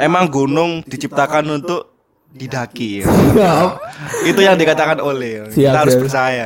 [0.00, 1.92] Emang gunung diciptakan untuk
[2.32, 3.04] didaki.
[3.30, 3.76] Ya.
[4.24, 5.46] Itu yang dikatakan oleh.
[5.46, 6.04] Siap, Kita harus siap.
[6.08, 6.44] percaya.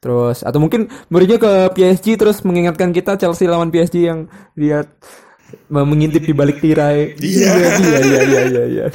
[0.00, 6.20] Terus atau mungkin Mourinho ke PSG terus mengingatkan kita Chelsea lawan PSG yang me- mengintip
[6.20, 7.16] di balik tirai.
[7.16, 8.62] Iya iya iya iya iya.
[8.66, 8.86] iya.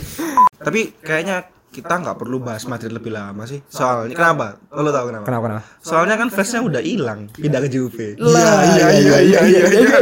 [0.57, 3.59] Tapi kayaknya kita nggak perlu bahas Madrid lebih lama sih.
[3.67, 4.57] Soalnya kenapa?
[4.71, 5.25] Lo tahu kenapa?
[5.27, 5.63] Kenapa kenapa?
[5.79, 8.15] Soalnya kan fansnya udah hilang pindah ke Juve.
[8.17, 9.95] Lah, iya iya iya iya iya.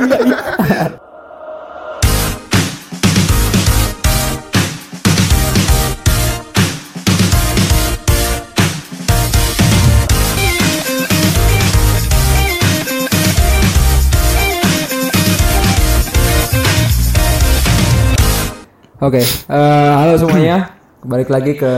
[19.03, 19.07] Iya.
[19.09, 19.21] Oke,
[19.51, 20.57] eh, halo semuanya.
[21.03, 21.73] Balik lagi ke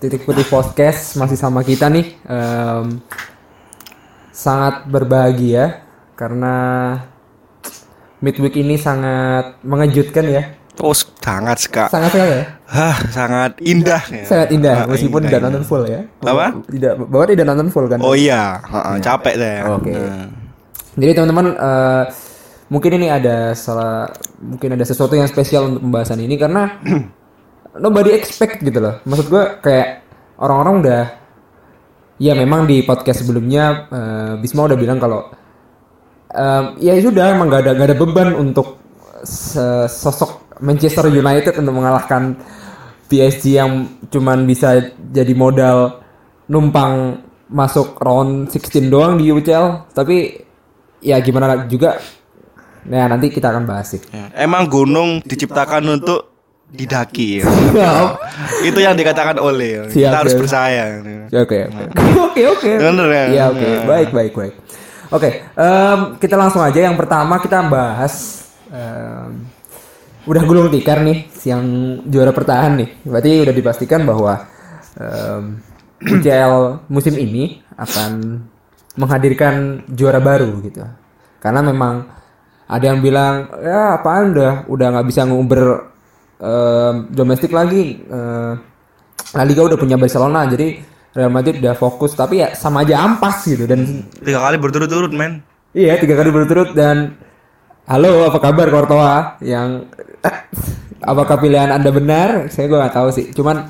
[0.00, 2.16] Titik Putih Podcast masih sama kita nih.
[2.24, 3.04] Em,
[4.32, 5.84] sangat berbahagia
[6.16, 6.56] karena
[8.18, 10.42] midweek ini sangat mengejutkan ya.
[10.80, 11.92] Oh, sangat sekali.
[11.92, 12.44] Sangat sekali ya.
[12.64, 14.00] Hah, sangat indah.
[14.08, 14.24] ya.
[14.24, 15.50] Sangat indah Ah, meskipun indah, tidak indah.
[15.52, 16.00] nonton full ya.
[16.24, 16.46] Apa?
[16.64, 17.98] Tidak bahwa tidak nonton full kan.
[18.00, 19.56] Oh iya, Ha-ha, capek deh.
[19.68, 19.92] Oke.
[19.92, 20.32] Nah.
[20.96, 22.04] Jadi teman-teman eh,
[22.70, 26.80] mungkin ini ada salah mungkin ada sesuatu yang spesial untuk pembahasan ini karena
[27.84, 29.02] nobody expect gitu loh.
[29.04, 29.88] Maksud gue kayak
[30.38, 31.02] orang-orang udah
[32.22, 35.28] ya memang di podcast sebelumnya eh, Bisma udah bilang kalau
[36.30, 38.78] em, ya sudah emang gak ada gak ada beban untuk
[39.88, 42.36] sosok Manchester United untuk mengalahkan
[43.10, 46.00] PSG yang cuman bisa jadi modal
[46.48, 50.40] numpang masuk round 16 doang di UCL tapi
[51.02, 51.98] ya gimana juga
[52.86, 56.30] nah nanti kita akan bahas sih Ya, Emang gunung diciptakan untuk
[56.70, 57.42] didaki.
[57.74, 58.14] ya.
[58.62, 59.90] Itu yang dikatakan oleh.
[59.90, 61.02] Siap, Kita harus percaya.
[61.26, 61.82] Ya, Oke, oke.
[62.30, 62.70] Oke, oke.
[62.78, 63.24] Bener ya?
[63.26, 63.66] Iya, oke.
[63.66, 63.82] Nah.
[63.90, 64.54] Baik, baik, baik.
[65.10, 69.50] Oke, em, kita langsung aja yang pertama kita bahas em,
[70.22, 71.62] udah gulung tikar nih yang
[72.06, 72.88] juara pertahan nih.
[73.02, 74.46] Berarti udah dipastikan bahwa
[74.94, 75.58] em,
[76.00, 78.46] UCL musim ini akan
[78.94, 80.86] menghadirkan juara baru gitu.
[81.42, 82.06] Karena memang
[82.70, 85.90] ada yang bilang ya apaan udah udah nggak bisa nguber
[86.38, 87.98] em, domestik lagi.
[88.00, 88.52] eh,
[89.30, 90.78] La Liga udah punya Barcelona jadi
[91.10, 92.14] Real Madrid udah fokus.
[92.14, 95.42] Tapi ya sama aja ampas gitu dan Tiga kali berturut-turut, men.
[95.70, 97.14] iya tiga kali berturut dan
[97.86, 99.86] halo apa kabar Courtois yang
[101.02, 102.46] apakah pilihan anda benar?
[102.50, 103.26] Saya gue nggak tahu sih.
[103.34, 103.66] Cuman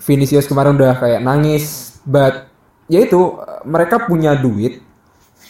[0.00, 2.48] Vinicius kemarin udah kayak nangis but
[2.88, 4.82] ya itu mereka punya duit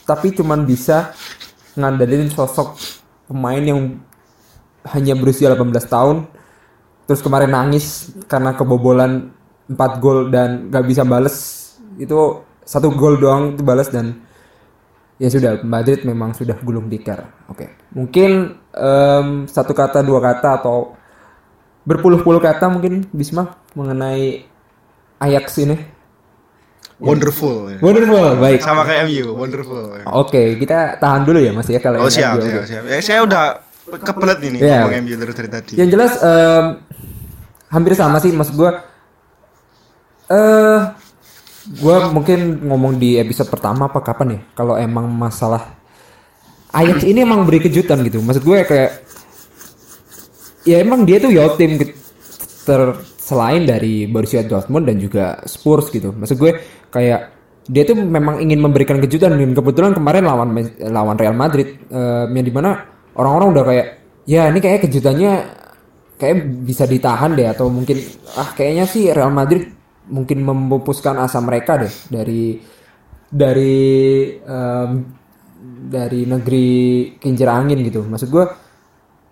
[0.05, 1.11] tapi cuman bisa
[1.75, 2.79] ngandelin sosok
[3.27, 3.99] pemain yang
[4.91, 6.29] hanya berusia 18 tahun
[7.05, 9.33] terus kemarin nangis karena kebobolan
[9.69, 11.61] 4 gol dan gak bisa bales.
[11.97, 14.25] Itu satu gol doang itu balas dan
[15.21, 17.29] ya sudah Madrid memang sudah gulung tikar.
[17.49, 17.71] Oke.
[17.93, 20.97] Mungkin em, satu kata dua kata atau
[21.85, 24.49] berpuluh-puluh kata mungkin Bisma mengenai
[25.21, 25.77] Ajax ini
[27.05, 27.57] Wonderful.
[27.69, 27.79] ya.
[27.79, 29.83] wonderful baik Sama kayak MU, wonderful.
[29.93, 30.05] ya.
[30.07, 32.67] oke kita tahan dulu ya Mas ya kalau Oh yang siap, MU, siap, oke.
[32.67, 32.83] siap.
[32.85, 33.43] Ya, saya udah
[34.01, 34.79] kebelet ini Iya.
[34.83, 35.73] ngomong MU terus dari tadi.
[35.75, 36.65] Yang jelas em,
[37.69, 38.71] hampir sama sih maksud gue.
[40.27, 40.79] Eh,
[41.75, 44.41] gue mungkin ngomong di episode pertama apa kapan ya?
[44.55, 45.77] Kalau emang masalah
[46.71, 48.19] Ajax ini emang beri kejutan gitu.
[48.19, 48.91] Maksud gue kayak
[50.65, 51.79] ya emang dia tuh yo tim
[52.65, 52.81] ter
[53.15, 56.11] selain dari Borussia Dortmund dan juga Spurs gitu.
[56.11, 56.53] Maksud gue
[56.95, 57.35] kayak
[57.67, 62.47] dia tuh memang ingin memberikan kejutan dan kebetulan kemarin lawan lawan Real Madrid eh, yang
[62.47, 62.87] di mana
[63.19, 63.87] orang-orang udah kayak
[64.31, 65.33] ya ini kayak kejutannya
[66.15, 67.99] kayak bisa ditahan deh atau mungkin
[68.39, 69.67] ah kayaknya sih Real Madrid
[70.09, 72.61] mungkin memupuskan asa mereka deh dari
[73.35, 73.77] dari
[74.39, 74.91] em,
[75.89, 76.69] dari negeri
[77.19, 78.05] kincir angin gitu.
[78.05, 78.45] Maksud gue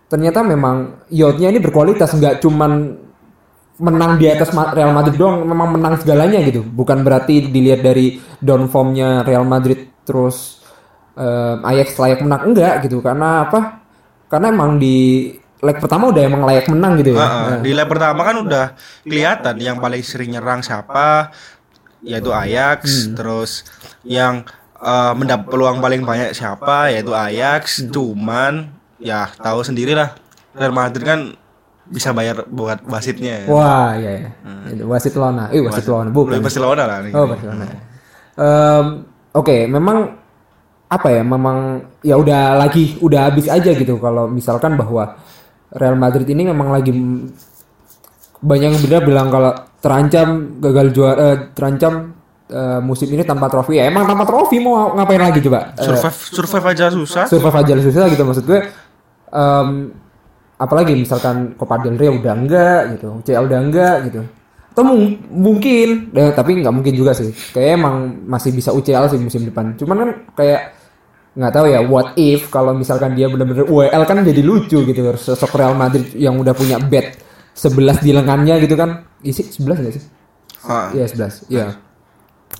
[0.08, 3.00] ternyata memang yachtnya ini berkualitas nggak cuman
[3.81, 6.60] menang di atas Real Madrid doang memang menang segalanya gitu.
[6.60, 10.60] Bukan berarti dilihat dari down formnya Real Madrid terus
[11.16, 12.53] eh, Ajax layak menang.
[12.53, 13.81] Enggak gitu karena apa?
[14.28, 15.28] Karena emang di
[15.62, 17.22] leg pertama udah emang layak menang gitu ya.
[17.22, 18.66] Heeh, di leg pertama kan udah
[19.07, 21.30] kelihatan yang paling sering nyerang siapa
[22.03, 23.63] yaitu Ajax terus
[24.03, 24.42] yang
[24.83, 27.89] eh, mendapat peluang paling banyak siapa yaitu Ajax.
[27.89, 28.68] Cuman
[29.01, 30.15] ya tahu sendirilah
[30.53, 31.21] Real Madrid kan
[31.88, 33.46] bisa bayar buat wasitnya ya.
[33.50, 34.30] wah ya, ya.
[34.70, 37.12] Itu wasit Lona eh wasit Lona bukan Lebih Barcelona lah nih.
[37.12, 37.64] Oh Barcelona.
[38.32, 38.86] Em,
[39.32, 40.12] Oke, memang
[40.92, 41.24] apa ya?
[41.24, 45.16] Memang ya udah lagi udah habis aja gitu kalau misalkan bahwa
[45.72, 46.92] Real Madrid ini memang lagi
[48.42, 52.12] banyak yang benar bilang kalau terancam gagal juara, eh, terancam
[52.52, 53.80] eh, musim ini tanpa trofi.
[53.80, 55.72] Ya emang tanpa trofi mau ngapain lagi coba?
[55.80, 58.60] Eh, survive survive aja susah survive aja susah gitu maksud gue.
[59.32, 59.68] Em,
[60.57, 64.21] apalagi misalkan Copa del Rey udah enggak gitu, UCL udah enggak gitu.
[64.72, 67.28] Atau mung- mungkin, eh, tapi nggak mungkin juga sih.
[67.53, 69.77] Kayak emang masih bisa UCL sih musim depan.
[69.77, 70.60] Cuman kan kayak
[71.33, 75.57] nggak tahu ya what if kalau misalkan dia benar-benar UEL kan jadi lucu gitu sosok
[75.57, 77.16] Real Madrid yang udah punya bet
[77.57, 80.04] 11 di lengannya gitu kan isi 11 nggak sih
[80.63, 80.93] Ah.
[80.93, 81.81] Iya 11 iya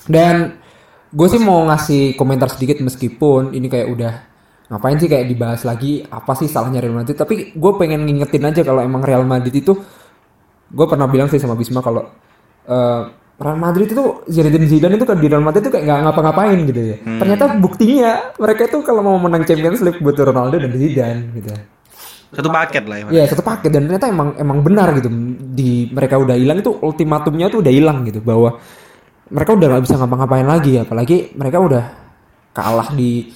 [0.09, 0.57] dan
[1.13, 4.13] gue sih mau ngasih komentar sedikit meskipun ini kayak udah
[4.73, 6.01] ngapain sih kayak dibahas lagi?
[6.09, 7.13] Apa sih salahnya Real Madrid?
[7.13, 9.77] Tapi gue pengen ngingetin aja kalau emang Real Madrid itu
[10.73, 12.09] gue pernah bilang sih sama Bisma kalau
[12.65, 13.03] eh,
[13.43, 16.81] Real Madrid itu Zinedine Zidane itu kan di Real Madrid itu kayak nggak ngapa-ngapain gitu
[16.81, 16.97] ya.
[17.21, 21.51] Ternyata buktinya mereka itu kalau mau menang Champions League butuh Ronaldo dan Zidane gitu.
[22.33, 23.05] Satu paket lah ya.
[23.13, 23.71] Iya satu paket.
[23.75, 25.13] Dan ternyata emang emang benar gitu.
[25.53, 28.25] Di mereka udah hilang itu ultimatumnya tuh udah hilang gitu.
[28.25, 28.57] Bahwa
[29.29, 30.73] mereka udah nggak bisa ngapa-ngapain lagi.
[30.81, 31.85] Apalagi mereka udah
[32.57, 33.33] kalah di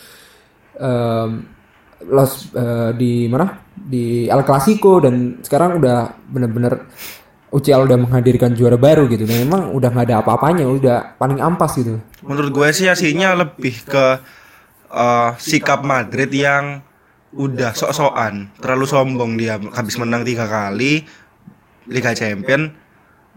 [0.76, 1.31] em,
[2.12, 3.64] los eh, di mana?
[3.76, 6.87] Di El Clasico dan sekarang udah bener-bener
[7.52, 9.25] UCL udah menghadirkan juara baru gitu.
[9.25, 11.99] Dan emang udah nggak ada apa-apanya udah paling ampas gitu.
[12.26, 14.06] Menurut gue sih hasilnya lebih ke
[14.93, 16.84] eh, sikap Madrid yang
[17.37, 19.37] udah sok-sokan, terlalu sombong.
[19.37, 21.05] Dia habis menang tiga kali
[21.88, 22.72] Liga Champion.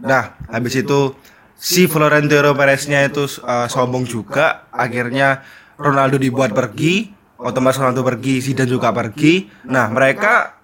[0.00, 1.12] Nah, habis itu
[1.60, 5.44] si Florentino Perez-nya itu eh, sombong juga, akhirnya
[5.76, 9.48] Ronaldo dibuat pergi, otomatis Ronaldo pergi, Zidane juga pergi.
[9.68, 10.60] Nah, mereka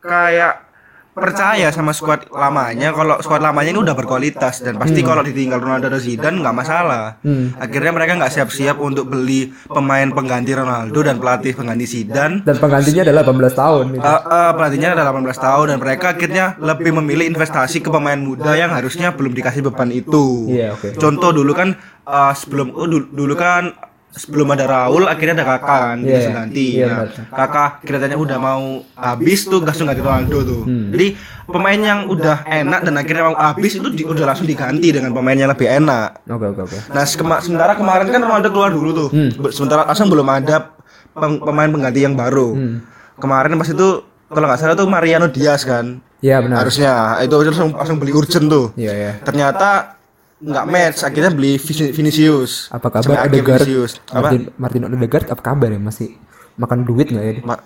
[0.00, 0.70] kayak
[1.10, 5.90] percaya sama skuad lamanya kalau skuad lamanya ini udah berkualitas dan pasti kalau ditinggal Ronaldo
[5.90, 7.18] dan Zidane nggak masalah.
[7.58, 12.46] Akhirnya mereka nggak siap-siap untuk beli pemain pengganti Ronaldo dan pelatih pengganti Zidane.
[12.46, 14.06] dan penggantinya adalah 18 tahun gitu.
[14.06, 18.54] Eh, eh, pelatihnya ada 18 tahun dan mereka akhirnya lebih memilih investasi ke pemain muda
[18.54, 20.46] yang harusnya belum dikasih beban itu.
[20.46, 20.94] Iya, oke.
[20.94, 21.74] Contoh dulu kan
[22.06, 26.66] eh, sebelum dulu, dulu kan sebelum ada Raul akhirnya ada Kakak kan Iya, langsung ganti.
[26.74, 27.06] iya, nah.
[27.30, 28.62] Kakak kelihatannya udah mau
[28.92, 30.62] habis tuh langsung ganti Ronaldo tuh.
[30.64, 30.90] Hmm.
[30.90, 31.06] Jadi
[31.44, 35.36] pemain yang udah enak dan akhirnya mau habis itu di- udah langsung diganti dengan pemain
[35.36, 36.22] yang lebih enak.
[36.24, 39.08] oke oke oke Nah, sekema- sementara kemarin kan Ronaldo keluar dulu tuh.
[39.10, 39.30] Hmm.
[39.48, 40.74] Sementara langsung belum ada
[41.12, 42.48] pem- pemain pengganti yang baru.
[42.52, 42.76] Hmm.
[43.16, 43.88] Kemarin pas itu
[44.26, 46.02] kalau nggak salah tuh Mariano Diaz kan.
[46.18, 48.74] Iya benar Harusnya itu langsung langsung beli urgent tuh.
[48.74, 49.99] iya iya Ternyata
[50.40, 52.68] nggak match, akhirnya beli Vini- Vinicius.
[52.70, 53.68] apa kabar Odegaard.
[54.08, 54.18] Apa?
[54.18, 56.16] Martin Martin Odegaard apa kabar ya masih
[56.56, 57.32] makan duit nggak ya?
[57.42, 57.60] Ma-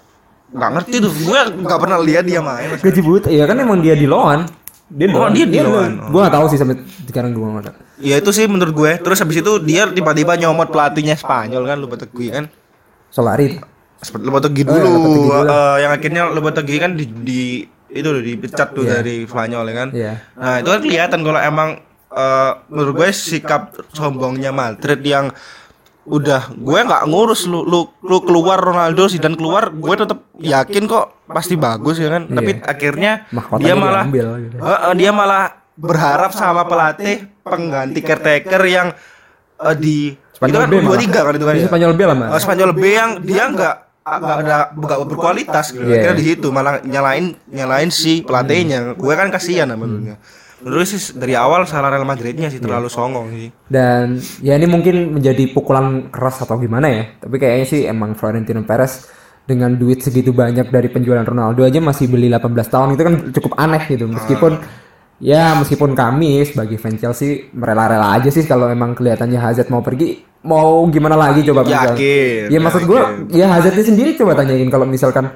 [0.50, 2.74] nggak ngerti tuh, gue nggak pernah lihat dia main.
[2.76, 4.46] gaji buta iya kan emang dia di loan
[4.86, 5.98] dia Oh, dia di loan.
[6.04, 8.90] gue gak tahu sih sampai sekarang gue nggak tahu Ya itu sih menurut gue.
[9.00, 12.44] Terus habis itu dia tiba-tiba nyomot pelatihnya Spanyol kan, Lopetegui kan.
[13.08, 13.54] Solari
[13.96, 15.46] Seperti Lopetegui Oh, dulu, ya, Lopetegui dulu.
[15.48, 17.40] eh, yang akhirnya Lopetegui kan di, di
[17.88, 19.88] itu loh, dipecat tuh dari Spanyol ya kan.
[19.90, 20.12] Iya.
[20.34, 21.68] Nah itu kan kelihatan kalau emang
[22.14, 25.34] eh, menurut gue sikap sombongnya Madrid yang
[26.04, 30.84] udah gue nggak ngurus lu, lu lu keluar Ronaldo sih dan keluar gue tetap yakin
[30.84, 34.56] kok pasti bagus ya kan tapi akhirnya Mahkotanya dia malah diambil gitu.
[34.60, 35.44] Eh, dia malah
[35.74, 38.88] berharap sama pelatih pengganti caretaker yang
[39.64, 39.98] eh, di
[40.34, 41.66] Spanyol itu kan dua tiga kan itu kan ya?
[41.70, 42.28] Spanyol B lah, Mas.
[42.34, 43.74] Oh, Spanyol B yang dia nggak
[44.04, 45.86] nggak ada nggak berkualitas gitu.
[45.86, 45.96] Iya.
[46.12, 48.98] Akhirnya di situ malah nyalain nyalain si pelatihnya.
[48.98, 50.20] Gue kan kasihan sama menurutnya.
[50.64, 53.48] Menurut sih dari awal salah Real Madridnya sih terlalu songong sih.
[53.68, 58.64] dan ya ini mungkin menjadi pukulan keras atau gimana ya tapi kayaknya sih emang Florentino
[58.64, 59.04] Perez
[59.44, 63.52] dengan duit segitu banyak dari penjualan Ronaldo aja masih beli 18 tahun itu kan cukup
[63.60, 64.56] aneh gitu meskipun
[65.20, 70.24] ya meskipun kami sebagai fans Chelsea merela-rela aja sih kalau emang kelihatannya Hazard mau pergi
[70.44, 71.96] mau gimana lagi coba misal.
[71.96, 73.00] Yakin, ya maksud gue
[73.36, 75.28] ya Hazardnya sendiri coba tanyain kalau misalkan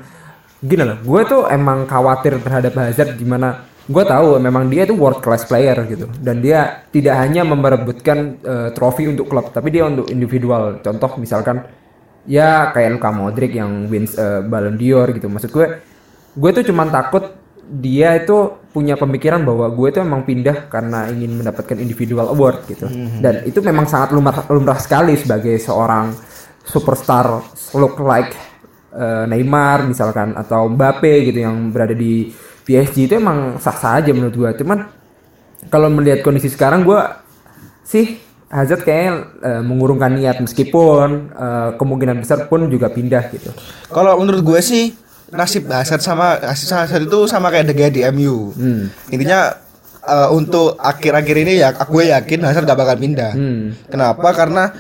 [0.65, 5.25] gini loh gue tuh emang khawatir terhadap Hazard gimana gue tahu memang dia itu world
[5.25, 6.07] class player gitu.
[6.21, 10.85] Dan dia tidak hanya memperebutkan eh, trofi untuk klub tapi dia untuk individual.
[10.85, 11.65] Contoh misalkan
[12.29, 15.33] ya kayak Luka Modric yang wins eh, Ballon d'Or gitu.
[15.33, 15.67] Maksud gue
[16.39, 17.25] gue tuh cuman takut
[17.69, 22.85] dia itu punya pemikiran bahwa gue itu emang pindah karena ingin mendapatkan individual award gitu.
[23.25, 26.13] Dan itu memang sangat lumrah lumrah sekali sebagai seorang
[26.61, 27.41] superstar
[27.73, 28.37] look like
[28.93, 32.29] eh, Neymar misalkan atau Mbappe gitu yang berada di
[32.69, 34.51] PSG itu emang sah-sah aja menurut gua.
[34.53, 34.85] Cuman
[35.73, 37.25] kalau melihat kondisi sekarang gua
[37.89, 39.13] sih Hazard kayaknya
[39.45, 43.53] eh, mengurungkan niat meskipun eh, kemungkinan besar pun juga pindah gitu.
[43.93, 44.97] Kalau menurut gue sih
[45.29, 48.57] nasib Hazard sama nasib Hazard itu sama kayak De Gea di MU.
[48.57, 48.89] Hmm.
[49.13, 49.53] Intinya
[50.01, 53.37] eh, untuk akhir-akhir ini ya aku yakin Hazard gak bakal pindah.
[53.37, 53.77] Hmm.
[53.93, 54.29] Kenapa?
[54.33, 54.73] Karena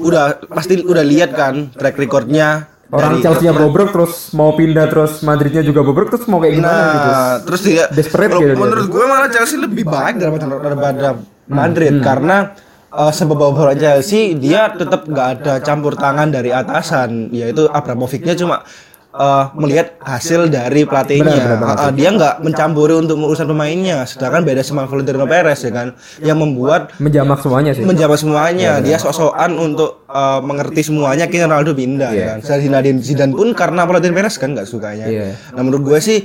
[0.00, 5.22] udah pasti udah lihat kan track recordnya Orang dari- Chelsea-nya bobrok terus mau pindah terus
[5.22, 7.08] Madridnya juga bobrok terus mau kayak gimana gitu.
[7.08, 8.58] Nah, terus dia Desperate gitu dia.
[8.58, 11.56] menurut gue malah Chelsea lebih baik daripada daripada Hmm.
[11.56, 12.54] Madrid karena
[12.88, 13.38] uh, sebab
[13.74, 18.62] Chelsea dia tetap nggak ada campur tangan dari atasan yaitu Abramovic-nya cuma
[19.10, 21.34] eh, melihat hasil dari pelatihnya.
[21.34, 21.76] Benar, benar.
[21.76, 24.06] Ah, ah, dia nggak mencampuri untuk urusan pemainnya.
[24.06, 25.88] Sedangkan beda sama Florentino Perez ya kan,
[26.22, 28.78] yang membuat menjamak semuanya sih menjabat semuanya.
[28.78, 31.26] Dia sok-sokan untuk eh, mengerti semuanya.
[31.26, 32.38] Akhirnya Ronaldo pindah ya kan.
[32.40, 35.06] Saya Zinedine Zidane pun karena Florentino Perez kan nggak sukanya.
[35.10, 35.34] Iya.
[35.54, 36.18] Nah menurut gue sih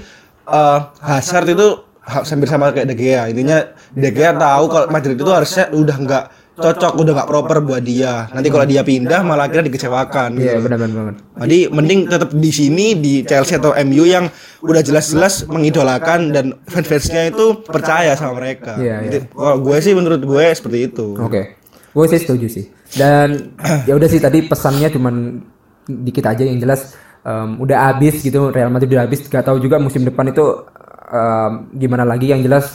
[0.45, 1.67] eh, Hazard itu
[2.05, 3.25] ha- hampir sama kayak De Gea.
[3.27, 6.23] Intinya De Gea tahu kalau Madrid itu harusnya udah nggak
[6.55, 8.31] cocok, udah nggak proper buat dia.
[8.31, 10.39] Nanti kalau dia pindah malah akhirnya dikecewakan.
[10.39, 10.63] iya gitu.
[10.63, 14.31] benar-benar banget Jadi mending tetap di sini di Chelsea atau MU yang
[14.63, 18.79] udah jelas-jelas mengidolakan dan fans-fansnya itu percaya sama mereka.
[18.79, 21.19] Iya, Jadi, Kalau gue sih menurut gue seperti itu.
[21.19, 21.59] Oke,
[21.91, 22.65] gue sih setuju sih.
[22.95, 25.43] Dan ya udah sih tadi pesannya cuman
[25.85, 29.27] dikit aja yang jelas em, udah habis gitu Real Madrid udah habis.
[29.27, 30.65] Gak tahu juga musim depan itu
[31.11, 32.31] em, gimana lagi.
[32.31, 32.65] Yang jelas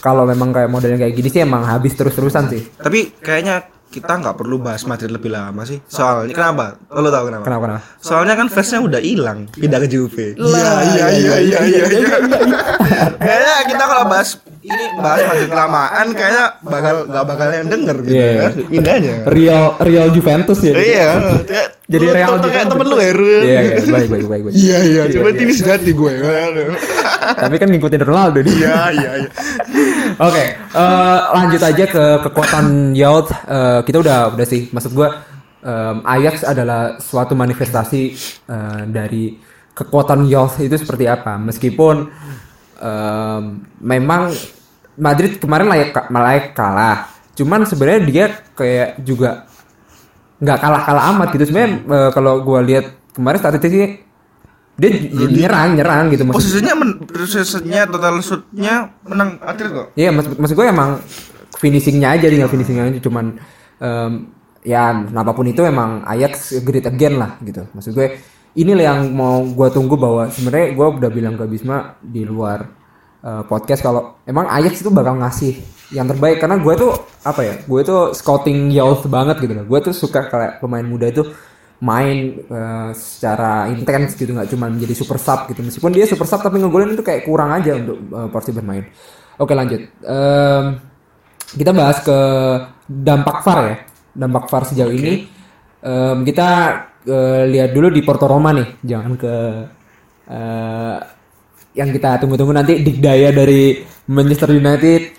[0.00, 2.62] kalau memang kayak modelnya kayak gini sih emang habis terus-terusan sih.
[2.74, 5.82] Tapi kayaknya kita nggak perlu bahas Madrid lebih lama sih.
[5.84, 6.78] Soalnya kenapa?
[6.88, 7.42] Lo tau kenapa?
[7.42, 7.82] Kenapa kenapa?
[7.98, 10.26] Soalnya kan fansnya udah hilang pindah ke Juve.
[10.32, 11.84] Iya iya iya iya iya.
[13.16, 18.14] Kayaknya kita kalau bahas ini bahas Madrid kelamaan kayaknya bakal nggak bakal yang denger gitu.
[18.14, 18.30] Iya.
[18.38, 18.52] kan.
[18.70, 19.12] Pindah aja.
[19.26, 20.72] Real Real Juventus ya.
[20.72, 21.08] Iya.
[21.90, 22.70] Jadi Lu- Real lu kayak Juventus.
[22.70, 23.10] temen lu ya.
[23.10, 23.26] Ru.
[23.26, 24.54] Iya, iya, baik baik baik baik.
[24.54, 26.12] Iya iya, coba ini sejati gue.
[27.34, 28.54] Tapi kan ngikutin Ronaldo nih.
[28.54, 29.30] Iya iya iya.
[30.20, 33.32] Oke, eh, lanjut aja ke kekuatan Youth.
[33.32, 35.24] Eh, kita udah udah sih, maksud gua
[35.64, 38.02] em, Ajax adalah suatu manifestasi
[38.44, 39.40] eh, dari
[39.72, 41.40] kekuatan Youth itu seperti apa.
[41.40, 42.12] Meskipun
[42.84, 43.42] em,
[43.80, 44.28] memang
[45.00, 49.48] Madrid kemarin layak layak kalah, cuman sebenarnya dia kayak juga
[50.36, 51.48] nggak kalah-kalah amat gitu.
[51.48, 54.04] Sebenarnya eh, kalau gua lihat kemarin statistiknya
[54.80, 54.90] dia
[55.28, 59.86] nyerang nyerang gitu maksud Posisinya men, posisinya total shootnya menang Madrid kok.
[59.92, 60.90] Iya, maksud, maksud gue emang
[61.60, 63.36] finishingnya aja tinggal finishingnya aja cuman
[63.76, 64.12] em,
[64.64, 67.68] ya apa pun itu emang Ajax great again lah gitu.
[67.76, 68.16] Maksud gue
[68.56, 72.64] inilah yang mau gue tunggu bahwa sebenarnya gue udah bilang ke Bisma di luar
[73.20, 75.60] eh, podcast kalau emang Ajax itu bakal ngasih
[75.90, 76.94] yang terbaik karena gue tuh
[77.26, 81.10] apa ya gue tuh scouting youth banget gitu loh gue tuh suka kayak pemain muda
[81.10, 81.26] itu
[81.80, 85.64] main eh, secara intens gitu nggak cuma menjadi super sub gitu.
[85.64, 88.84] Meskipun dia super sub tapi ngegolin itu kayak kurang aja untuk eh, porsi bermain.
[89.40, 89.80] Oke lanjut.
[90.04, 90.64] Em,
[91.56, 92.18] kita bahas ke
[92.84, 93.76] dampak VAR ya.
[94.12, 95.24] Dampak VAR sejauh ini.
[95.80, 96.48] Em, kita
[97.08, 98.68] eh, lihat dulu di Porto Roma nih.
[98.84, 99.34] Jangan ke
[100.28, 100.96] eh,
[101.80, 102.84] yang kita tunggu-tunggu nanti.
[102.84, 103.80] Dikdaya dari
[104.12, 105.16] Manchester United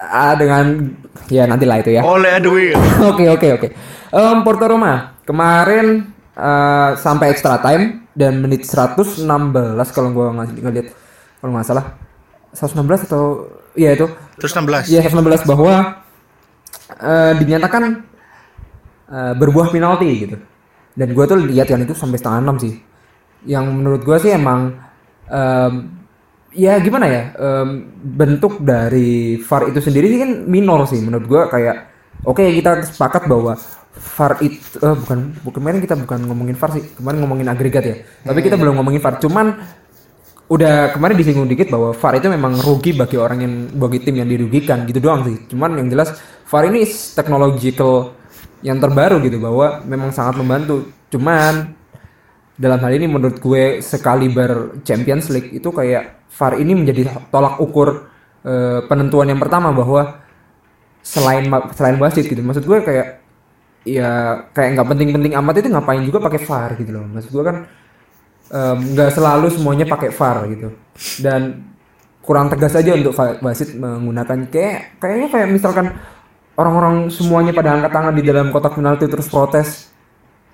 [0.00, 0.88] ah, dengan
[1.28, 2.00] ya nanti lah itu ya.
[2.00, 2.72] Oleh Edwin.
[3.12, 3.68] Oke oke oke.
[4.40, 9.28] Porto Roma kemarin eh, sampai extra time dan menit 116
[9.92, 10.88] kalau gua ngasih ngeliat
[11.44, 11.86] kalau nggak salah
[12.56, 13.44] 116 atau
[13.76, 14.08] iya itu
[14.38, 14.86] Terus 16.
[14.88, 16.02] Iya 116 bahwa
[17.02, 17.82] eh, dinyatakan
[19.10, 20.36] eh, berbuah penalti gitu.
[20.98, 22.74] Dan gue tuh lihat kan itu sampai setengah enam sih.
[23.46, 24.74] Yang menurut gue sih emang
[25.30, 25.94] em,
[26.50, 31.42] ya gimana ya em, bentuk dari VAR itu sendiri sih kan minor sih menurut gue
[31.54, 31.76] kayak
[32.26, 33.54] oke kita sepakat bahwa
[33.98, 37.96] VAR itu eh, bukan bukan kemarin kita bukan ngomongin VAR sih kemarin ngomongin agregat ya
[38.22, 39.46] tapi kita belum ngomongin VAR cuman
[40.48, 44.28] udah kemarin disinggung dikit bahwa VAR itu memang rugi bagi orang yang bagi tim yang
[44.28, 45.36] dirugikan gitu doang sih.
[45.52, 46.16] Cuman yang jelas
[46.48, 48.16] VAR ini technological
[48.64, 50.88] yang terbaru gitu bahwa memang sangat membantu.
[51.12, 51.76] Cuman
[52.56, 58.08] dalam hal ini menurut gue sekaliber Champions League itu kayak VAR ini menjadi tolak ukur
[58.40, 60.24] eh, penentuan yang pertama bahwa
[61.04, 61.44] selain
[61.76, 62.40] selain wasit gitu.
[62.40, 63.20] Maksud gue kayak
[63.86, 67.04] ya kayak nggak penting-penting amat itu ngapain juga pakai VAR gitu loh.
[67.06, 67.56] Maksud gue kan
[68.78, 70.72] nggak selalu semuanya pakai VAR gitu
[71.20, 71.68] dan
[72.24, 73.12] kurang tegas aja untuk
[73.44, 75.96] wasit menggunakan kayak kayaknya kayak misalkan
[76.56, 79.92] orang-orang semuanya pada angkat tangan di dalam kotak penalti terus protes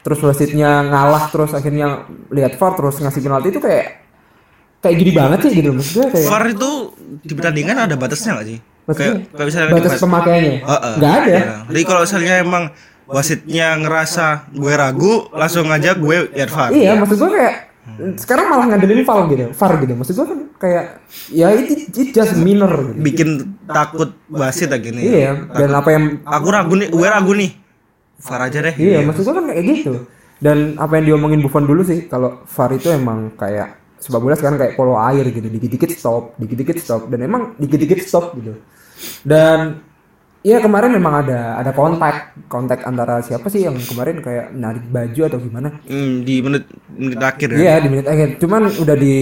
[0.03, 2.05] terus wasitnya ngalah terus akhirnya
[2.35, 3.87] lihat VAR terus ngasih penalti itu kayak
[4.85, 6.71] kayak gini banget sih gitu maksudnya kayak VAR itu
[7.25, 8.59] di pertandingan ada batasnya nggak sih?
[8.85, 10.95] Maksudnya, Kayak kayak batas pemakaiannya Heeh.
[11.01, 11.57] nggak ada Iya.
[11.73, 12.65] Jadi kalau misalnya emang
[13.09, 16.71] wasitnya ngerasa gue ragu, langsung aja gue lihat VAR.
[16.73, 17.55] Iya, maksud gue kayak
[18.17, 19.93] sekarang malah ngandelin VAR gitu, VAR gitu.
[19.95, 20.85] Maksud gue kan kayak
[21.29, 23.01] ya it, it just minor gitu.
[23.01, 23.29] Bikin
[23.69, 25.01] takut wasit kayak gini.
[25.05, 27.51] Iya, dan apa yang Aku ragu nih, gue ragu nih.
[28.25, 28.75] VAR aja deh.
[28.81, 29.95] iya, maksud gue kan kayak gitu.
[30.41, 34.61] Dan apa yang diomongin Buffon dulu sih, kalau VAR itu emang kayak sepak bola sekarang
[34.61, 38.61] kayak polo air gitu, dikit-dikit stop, dikit-dikit stop, dan emang dikit-dikit stop gitu.
[39.25, 39.81] Dan
[40.45, 45.21] Iya kemarin memang ada ada kontak kontak antara siapa sih yang kemarin kayak narik baju
[45.25, 45.73] atau gimana?
[45.89, 47.65] Hmm, di menit menit akhir ya.
[47.65, 48.37] Iya di menit akhir.
[48.45, 49.17] Cuman udah di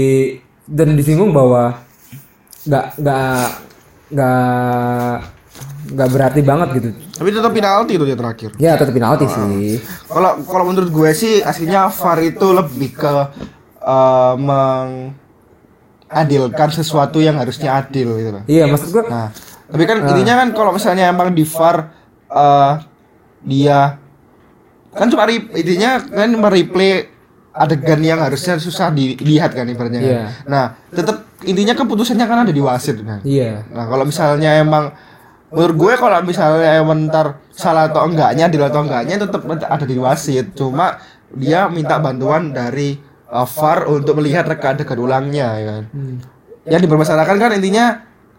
[0.67, 1.79] dan disinggung bahwa
[2.67, 3.47] nggak nggak
[4.19, 5.15] nggak
[5.95, 6.91] nggak berarti banget gitu.
[6.91, 8.51] Tapi tetap penalti itu dia terakhir.
[8.59, 9.79] Ya tetap penalti sih.
[10.11, 13.15] Kalau kalau menurut gue sih aslinya VAR itu lebih ke
[13.79, 14.35] eh,
[16.11, 18.43] mengadilkan sesuatu yang harusnya adil gitu loh.
[18.51, 19.31] Iya, maksud gua Nah,
[19.73, 21.77] tapi kan intinya kan kalau misalnya emang di VAR
[22.29, 22.73] eh,
[23.43, 23.97] dia
[24.93, 27.09] kan cuma re- intinya kan mereplay
[27.53, 30.01] adegan yang harusnya susah dilihat kan ibaratnya.
[30.01, 30.09] kan.
[30.09, 30.25] Iya.
[30.49, 33.21] Nah, tetap intinya keputusannya kan ada di wasit kan.
[33.25, 33.65] iya.
[33.69, 34.93] Nah, kalau misalnya emang
[35.53, 39.97] menurut gue kalau misalnya emang ntar salah atau enggaknya, adil atau enggaknya tetap ada di
[40.01, 40.57] wasit.
[40.57, 40.97] Cuma
[41.33, 42.97] dia minta bantuan dari
[43.29, 45.85] uh, VAR untuk melihat reka adegan ulangnya ya kan.
[46.65, 47.85] Yang dipermasalahkan kan intinya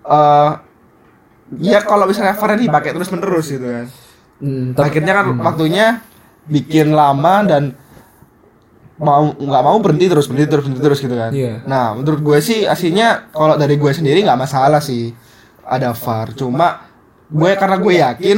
[0.06, 0.52] eh
[1.60, 3.86] ya kalau misalnya VAR dipakai terus menerus gitu kan.
[4.44, 5.88] Hmm, Akhirnya kan waktunya
[6.50, 7.64] bikin lama dan
[9.00, 11.32] mau nggak mau berhenti terus berhenti terus berhenti terus gitu kan.
[11.34, 11.64] Iya.
[11.66, 15.12] Nah menurut gue sih aslinya kalau dari gue sendiri nggak masalah sih
[15.66, 16.32] ada VAR.
[16.36, 16.88] Cuma
[17.28, 18.38] gue karena gue yakin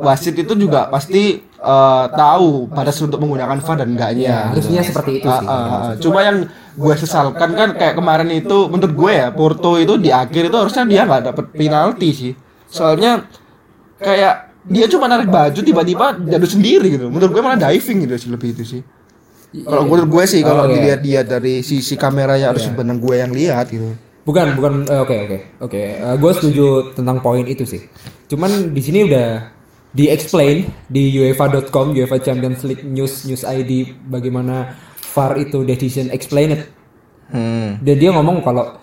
[0.00, 4.26] wasit itu juga pasti eh, tahu batas untuk menggunakan VAR dan enggaknya.
[4.26, 5.46] Ya, harusnya seperti itu sih.
[5.46, 5.92] Ah, ah, ah.
[5.96, 10.48] Cuma yang gue sesalkan kan kayak kemarin itu menurut gue ya Porto itu di akhir
[10.48, 12.32] itu harusnya dia nggak dapet penalti sih.
[12.66, 13.28] Soalnya
[13.96, 17.06] kayak dia cuma narik baju tiba-tiba jatuh sendiri gitu.
[17.08, 18.82] Menurut gue malah diving gitu sih lebih itu sih.
[19.50, 20.74] Kalau menurut gue sih kalau Oh, iya.
[20.78, 23.98] dilihat dia dari sisi kameranya harus benar gue yang lihat gitu.
[24.22, 24.86] Bukan, bukan.
[24.86, 25.80] eh, Oke, oke, oke.
[26.14, 27.82] gue setuju tentang poin itu sih.
[28.30, 29.58] Cuman di sini udah
[29.90, 34.74] di explain di UEFA.com, UEFA Champions League News News ID bagaimana
[35.10, 36.62] VAR itu decision explained.
[37.30, 37.78] Hmm.
[37.82, 38.78] Dan dia ngomong kalau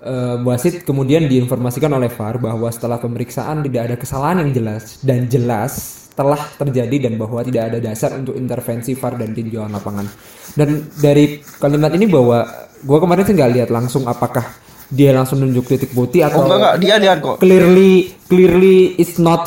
[0.00, 5.28] eh, wasit kemudian diinformasikan oleh VAR bahwa setelah pemeriksaan tidak ada kesalahan yang jelas dan
[5.28, 10.08] jelas telah terjadi dan bahwa tidak ada dasar untuk intervensi VAR dan tinjauan lapangan.
[10.56, 12.48] Dan dari kalimat ini bahwa
[12.80, 16.58] gua kemarin sih nggak lihat langsung apakah dia langsung nunjuk titik putih Oh atau enggak
[16.58, 17.36] enggak dia lihat kok.
[17.42, 19.42] clearly clearly it's not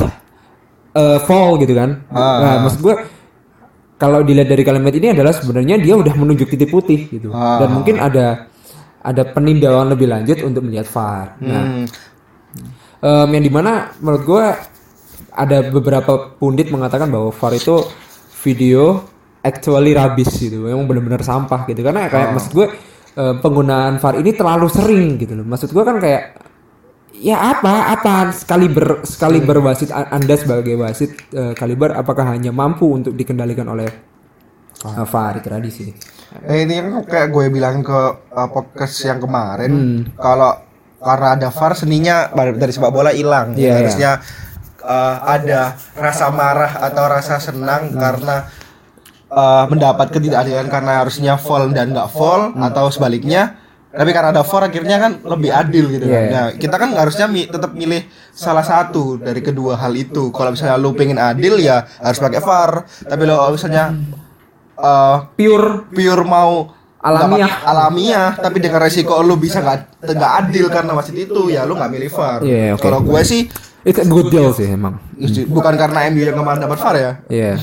[0.99, 2.03] uh, fall gitu kan.
[2.11, 2.37] Ah.
[2.43, 2.95] Nah, maksud gue
[3.95, 7.31] kalau dilihat dari kalimat ini adalah sebenarnya dia udah menunjuk titik putih gitu.
[7.31, 7.63] Ah.
[7.63, 8.51] Dan mungkin ada
[8.99, 11.39] ada peninjauan lebih lanjut untuk melihat VAR.
[11.39, 11.85] Nah, Hmm.
[12.99, 14.45] em, yang di mana menurut gue
[15.31, 17.79] ada beberapa pundit mengatakan bahwa VAR itu
[18.43, 19.07] video
[19.39, 21.79] actually rubbish gitu, memang benar-benar sampah gitu.
[21.79, 22.67] Karena kayak maksud gue
[23.39, 25.47] penggunaan VAR ini terlalu sering gitu loh.
[25.47, 26.23] Maksud gue kan kayak
[27.19, 32.87] ya apa apa sekali ber sekali berwasit anda sebagai wasit eh, kaliber apakah hanya mampu
[32.87, 33.91] untuk dikendalikan oleh
[34.87, 35.89] eh, VAR tadi sih.
[36.47, 37.99] Eh, ini kan kayak gue bilang ke
[38.31, 39.99] uh, podcast yang kemarin Hmm.
[40.15, 40.53] kalau
[41.01, 43.55] karena ada VAR seninya dari sepak bola hilang.
[43.55, 43.73] Iya, iya.
[43.81, 44.11] Harusnya
[44.83, 45.61] uh, ada
[45.97, 48.45] rasa marah atau rasa senang karena
[49.31, 52.67] uh, mendapat ketidakadilan karena harusnya fall dan nggak fall Hmm.
[52.67, 53.57] atau sebaliknya.
[53.89, 56.21] Tapi karena ada VAR akhirnya kan lebih adil gitu kan.
[56.21, 56.29] Iya.
[56.29, 60.29] Nah, kita kan harusnya mi- tetap milih salah satu dari kedua hal itu.
[60.29, 62.71] Kalau misalnya lu pengen adil ya harus pakai VAR.
[62.85, 63.97] Tapi kalau misalnya
[64.75, 67.63] uh, Pure pure mau Alamiah.
[67.63, 71.89] alamiah tapi dengan resiko lu bisa nggak nggak adil karena wasit itu ya lu nggak
[71.89, 72.39] milih VAR.
[72.43, 72.83] Iya, oke.
[72.83, 73.47] Kalau gue sih
[73.81, 74.99] it's a good deal sih emang.
[75.47, 77.11] bukan karena MU yang kemarin dapat VAR ya.
[77.25, 77.53] Iya.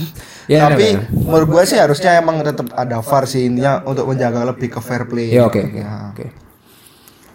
[0.47, 1.11] Ya, tapi ada, ada.
[1.11, 5.03] menurut gue sih harusnya emang tetap ada VAR sih intinya untuk menjaga lebih ke fair
[5.11, 5.35] play.
[5.35, 5.81] Ya oke oke.
[5.83, 6.15] Ya.
[6.15, 6.27] Oke.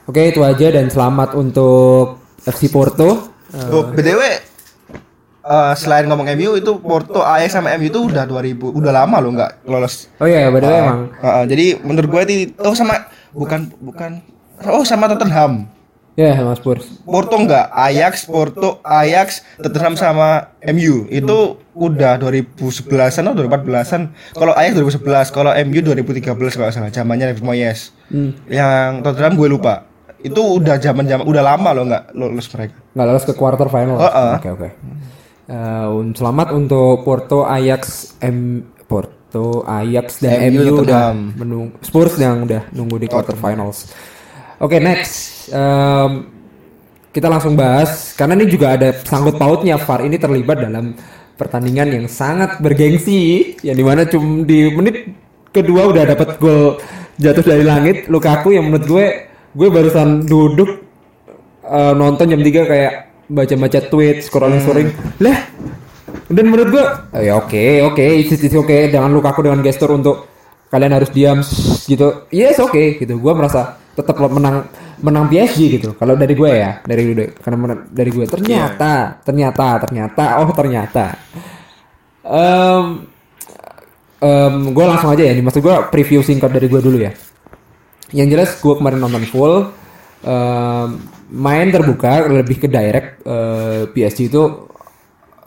[0.08, 3.32] Oke itu aja dan selamat untuk FC Porto.
[3.52, 4.22] Oh, BTW
[5.44, 9.32] eh, selain ngomong MU itu Porto AS sama MU itu udah 2000 udah lama loh
[9.36, 10.08] nggak lolos.
[10.24, 11.12] Oh iya, the way emang.
[11.20, 14.24] Ah, ah, jadi menurut gue itu oh sama bukan bukan
[14.72, 15.68] oh sama Tottenham.
[16.14, 16.86] Ya sama Spurs.
[17.08, 21.38] Porto enggak, Ajax, Porto, Ajax, Tottenham sama MU itu
[21.72, 24.02] udah 2011-an atau 2014-an.
[24.36, 27.96] Kalau Ajax 2011, kalau MU 2013 kalau salah, zamannya David Moyes.
[28.12, 28.36] Hmm.
[28.46, 29.88] Yang Tottenham gue lupa.
[30.22, 32.76] Itu udah zaman-zaman udah lama loh nggak lolos mereka.
[32.92, 33.96] Nggak lolos ke quarter final.
[33.96, 34.32] Oh, oh.
[34.36, 34.70] Oke oke.
[35.48, 41.20] Eh, un- selamat untuk Porto, Ajax, M Porto, Ajax dan MU, MU, udah Tottenham.
[41.40, 43.90] menung Spurs yang udah nunggu di quarter finals.
[44.62, 46.12] Oke next, Em,
[47.12, 50.96] kita langsung bahas karena ini juga ada sangkut pautnya VAR ini terlibat dalam
[51.36, 55.12] pertandingan yang sangat bergengsi yang di mana cuma di menit
[55.50, 56.78] kedua udah dapat gol
[57.18, 58.06] jatuh dari langit.
[58.08, 59.06] Lukaku yang menurut gue
[59.52, 60.86] gue barusan duduk
[61.66, 62.94] eh, nonton jam 3 kayak
[63.28, 64.92] baca-baca tweet scrolling scrolling
[65.24, 65.52] lah
[66.32, 70.32] dan menurut gua "Oh, ya oke oke it's, it's oke dengan Lukaku dengan gestur untuk
[70.72, 71.44] kalian harus diam
[71.84, 72.28] gitu.
[72.32, 73.20] Yes oke gitu.
[73.20, 74.68] Gua merasa tetap menang
[75.02, 75.90] menang PSG gitu.
[75.98, 78.26] Kalau dari gue ya dari karena menang- dari gue.
[78.30, 81.06] Ternyata ternyata ternyata oh ternyata.
[82.22, 82.86] Em
[84.22, 85.44] em, gue langsung aja ya nih.
[85.44, 87.12] Maksud gue preview singkat dari gue dulu ya.
[88.12, 89.70] Yang jelas gue kemarin nonton full.
[90.22, 90.88] Em,
[91.32, 94.44] main terbuka lebih ke direct eh, PSG itu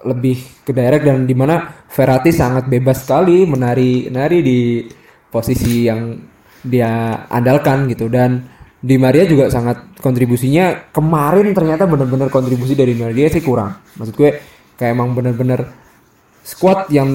[0.05, 4.85] lebih ke direct dan di mana Verratti sangat bebas sekali menari nari di
[5.31, 6.34] posisi yang
[6.65, 8.51] dia andalkan gitu dan
[8.85, 13.81] Di Maria juga sangat kontribusinya kemarin ternyata benar-benar kontribusi dari Maria sih kurang.
[13.97, 14.31] Maksud gue
[14.77, 15.73] kayak emang benar-benar
[16.45, 17.09] squad yang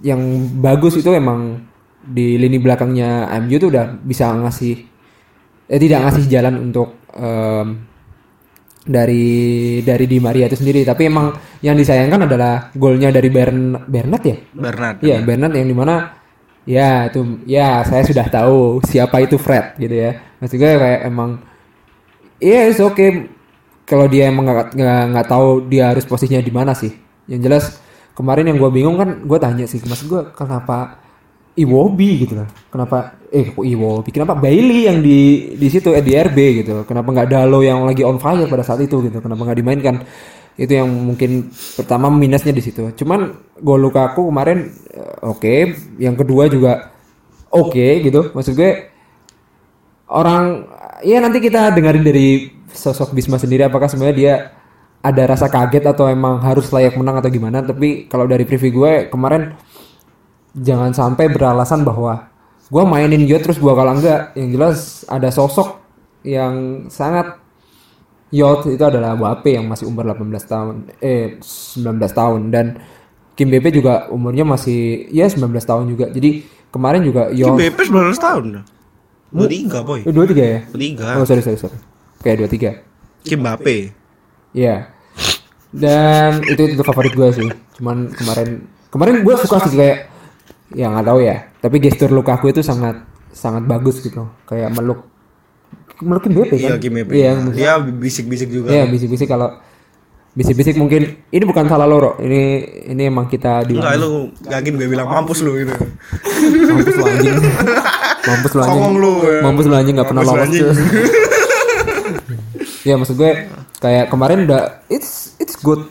[0.00, 0.16] yang
[0.64, 1.60] bagus itu emang
[2.00, 4.74] di lini belakangnya MU tuh udah bisa ngasih
[5.68, 7.84] eh tidak ngasih jalan untuk em,
[8.80, 9.28] dari
[9.84, 14.36] dari Di Maria itu sendiri tapi emang yang disayangkan adalah golnya dari Bern Bernat ya
[14.56, 15.04] Bernard.
[15.04, 15.94] Iya Bernat yang di mana
[16.68, 20.20] ya itu ya saya sudah tahu siapa itu Fred gitu ya.
[20.40, 21.40] Maksud gue kayak emang
[22.40, 23.28] iya it's okay.
[23.88, 24.76] Kalau dia emang nggak
[25.10, 26.92] nggak tahu dia harus posisinya di mana sih.
[27.26, 27.64] Yang jelas
[28.14, 31.00] kemarin yang gue bingung kan gue tanya sih maksud gue kenapa
[31.58, 32.48] Iwobi gitu loh.
[32.70, 34.10] Kenapa eh kok Iwobi?
[34.14, 38.06] Kenapa Bailey yang di di situ eh, di RB gitu kenapa nggak Dalo yang lagi
[38.06, 39.96] on fire pada saat itu gitu kenapa nggak dimainkan
[40.60, 41.48] itu yang mungkin
[41.80, 42.92] pertama minusnya di situ.
[42.92, 43.32] Cuman
[43.64, 45.54] gol Lukaku kemarin eh, oke.
[45.96, 46.72] Yang kedua juga
[47.48, 48.28] oke gitu.
[48.36, 48.92] Maksud gue
[50.12, 50.68] orang
[51.00, 54.34] ya nanti kita dengerin dari sosok Bisma sendiri apakah sebenarnya dia
[55.00, 57.64] ada rasa kaget atau emang harus layak menang atau gimana.
[57.64, 59.56] Tapi kalau dari preview gue kemarin
[60.52, 62.28] jangan sampai beralasan bahwa
[62.68, 65.80] gue mainin dia terus gue kalah enggak yang jelas ada sosok
[66.20, 67.39] yang sangat
[68.30, 72.66] Yot itu adalah Wape yang masih umur 18 tahun eh 19 tahun dan
[73.34, 77.78] Kim BP juga umurnya masih ya 19 tahun juga jadi kemarin juga Kim Yot BP
[77.90, 78.44] 19 tahun.
[79.30, 80.02] Dua tiga boy.
[80.02, 81.06] eh, dua tiga ya Dua tiga.
[81.18, 81.78] oh sorry sorry sorry
[82.20, 82.70] kayak dua tiga
[83.20, 83.76] Kim Mbappe.
[84.50, 84.90] Iya.
[85.70, 87.48] Dan itu itu favorit gue sih.
[87.78, 90.08] Cuman kemarin kemarin gue suka sih kayak
[90.72, 91.36] ya nggak tahu ya.
[91.60, 94.26] Tapi gestur Lukaku itu sangat sangat bagus gitu.
[94.48, 95.06] Kayak meluk
[95.98, 96.58] melukin BP kan?
[96.58, 97.12] Iya Kim Mbappe.
[97.12, 98.70] Iya, Dia bisik-bisik juga.
[98.70, 99.58] iya bisik-bisik kalau
[100.30, 102.14] bisik-bisik mungkin ini bukan salah loro.
[102.18, 102.42] Ini
[102.90, 105.74] ini emang kita di Enggak lu yakin gue bilang mampus lu gitu.
[106.70, 107.34] mampus lu anjing.
[108.30, 108.80] mampus lu anjing.
[108.80, 109.40] Songong lu, ya.
[109.42, 110.48] Mampus lu anjing nggak pernah lolos.
[110.48, 110.74] tuh.
[112.88, 113.32] ya maksud gue
[113.78, 115.84] kayak kemarin udah it's it's good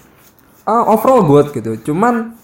[0.70, 2.38] Uh, overall good gitu cuman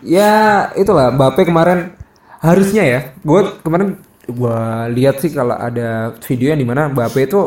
[0.00, 0.32] ya
[0.72, 1.92] itulah Mbappe kemarin
[2.40, 4.60] harusnya ya gue kemarin gue
[4.98, 7.40] lihat sih kalau ada video yang di mana Mbappe itu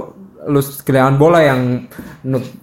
[0.48, 1.86] lu kehilangan bola yang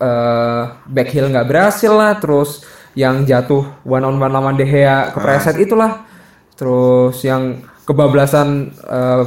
[0.01, 2.65] eh, back heel nggak berhasil lah terus
[2.97, 6.09] yang jatuh one on one lawan De Gea kepreset itulah.
[6.57, 9.25] Terus yang kebablasan eh,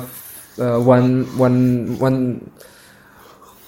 [0.57, 1.59] eh, one one
[2.01, 2.19] one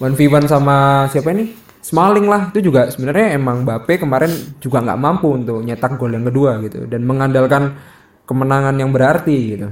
[0.02, 1.54] one v one sama siapa ini?
[1.82, 2.50] Smalling lah.
[2.50, 6.90] Itu juga sebenarnya emang Mbappe kemarin juga nggak mampu untuk nyetak gol yang kedua gitu
[6.90, 7.78] dan mengandalkan
[8.26, 9.70] kemenangan yang berarti gitu.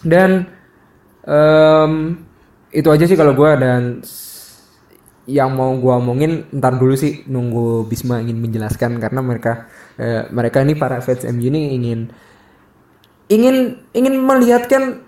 [0.00, 0.48] Dan
[1.24, 1.92] em,
[2.74, 4.00] itu aja sih kalau gua dan
[5.24, 10.60] yang mau gua omongin ntar dulu sih nunggu Bisma ingin menjelaskan karena mereka eh, mereka
[10.60, 12.00] ini para fans MU ini ingin
[13.32, 15.00] ingin ingin melihatkan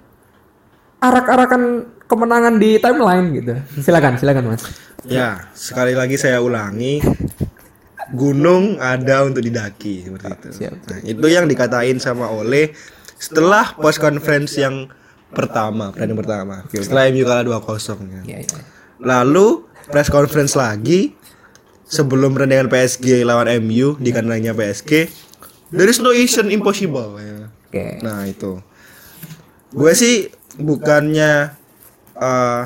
[1.00, 3.54] arak-arakan kemenangan di timeline gitu.
[3.82, 4.62] Silakan, silakan Mas.
[5.06, 7.02] Ya, sekali lagi saya ulangi.
[8.14, 10.48] Gunung ada untuk didaki seperti itu.
[10.62, 10.74] Siap.
[10.86, 12.70] Nah, itu yang dikatain sama Ole
[13.18, 14.86] setelah post conference yang
[15.34, 16.54] pertama, pertandingan pertama.
[16.70, 18.24] Setelah MU kalah 2-0 kan.
[18.26, 18.60] Iya, iya.
[19.02, 21.14] Lalu press conference lagi
[21.86, 25.10] sebelum pertandingan PSG lawan MU di kandangnya PSG.
[25.74, 27.18] There is no mission impossible.
[27.18, 27.50] ya.
[27.50, 27.98] Oke.
[28.02, 28.62] Nah itu,
[29.74, 31.50] gue sih bukannya
[32.14, 32.62] eh,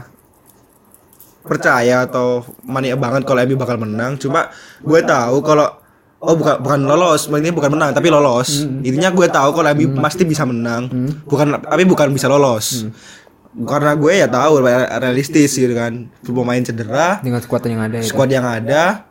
[1.41, 4.21] percaya atau mania banget kalau MU bakal menang.
[4.21, 4.53] Cuma
[4.85, 5.80] gue tahu kalau
[6.21, 8.65] oh bukan bukan lolos, ini bukan menang tapi lolos.
[8.85, 10.87] Intinya gue tahu kalau MU pasti bisa menang,
[11.25, 12.85] bukan tapi bukan bisa lolos.
[13.51, 14.63] Karena gue ya tahu
[15.01, 18.15] realistis gitu kan, pemain cedera, Dengan skuad yang ada itu.
[18.15, 19.11] squad yang ada,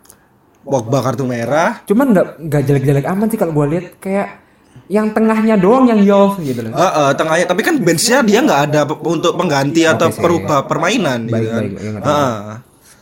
[0.64, 4.40] Pogba kartu merah, Cuman nggak nggak jelek-jelek amat sih kalau gua lihat kayak
[4.88, 6.72] yang tengahnya doang yang Yolf gitu loh.
[6.74, 7.46] Heeh, tengahnya.
[7.46, 11.62] Tapi kan benchnya dia nggak ada untuk pengganti atau perubah permainan gitu Baik, kan.
[11.62, 12.10] baik, iya, ngerti.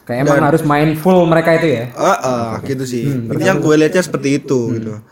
[0.08, 1.84] Kayak emang harus main full mereka itu ya.
[1.91, 3.04] Heeh, gitu sih.
[3.12, 5.04] Ini yang gue lihatnya seperti itu gitu.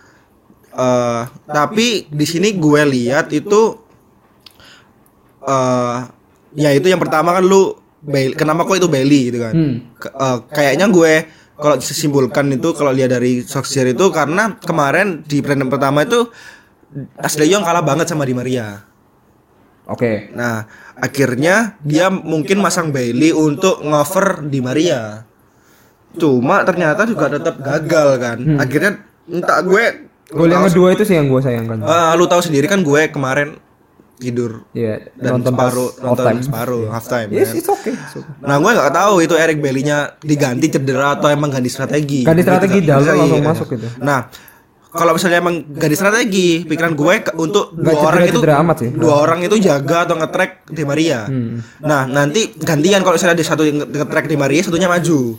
[0.72, 3.76] Eh, tapi di sini gue lihat itu
[5.46, 5.98] eh
[6.56, 9.52] ya itu yang pertama kan lu Bailey, kenapa kok itu Bailey gitu kan?
[9.52, 9.76] Hmm.
[10.00, 11.28] Eh, kayaknya gue
[11.60, 16.28] kalau disimpulkan itu kalau lihat dari Solskjaer itu karena kemarin di pertandingan pertama itu
[17.20, 18.80] Ashley Young kalah banget sama Di Maria.
[19.86, 20.32] Oke.
[20.34, 25.24] Nah, akhirnya dia mungkin masang Bailey untuk ngover di Maria.
[26.16, 28.38] Cuma ternyata juga tetap gagal kan.
[28.58, 28.92] Akhirnya
[29.26, 29.86] entah gue
[30.26, 31.86] Gol yang kedua itu sih yang gua sayangkan.
[31.86, 33.62] Ah, lu tahu sendiri kan gue kemarin
[34.16, 36.40] tidur Iya, dan nonton separuh off nonton time.
[36.42, 37.30] separuh half time.
[37.30, 37.60] Yes, kan.
[37.60, 37.94] it's okay.
[37.94, 38.34] it's okay.
[38.42, 42.24] Nah, gue nggak tahu itu Eric Bailey-nya diganti cedera atau emang ganti strategi.
[42.24, 43.52] Ganti strategi, Gitu, Dalot strategi, langsung kan.
[43.54, 43.88] masuk gitu.
[44.02, 44.20] Nah,
[44.96, 48.90] kalau misalnya emang ganti strategi, pikiran gue ke- untuk dua cedera- orang itu amat sih.
[48.90, 51.28] dua orang itu jaga atau nge-track di Maria.
[51.28, 51.60] Hmm.
[51.80, 55.36] Nah, nanti gantian kalau misalnya ada satu yang nge- nge-track di Maria, satunya maju.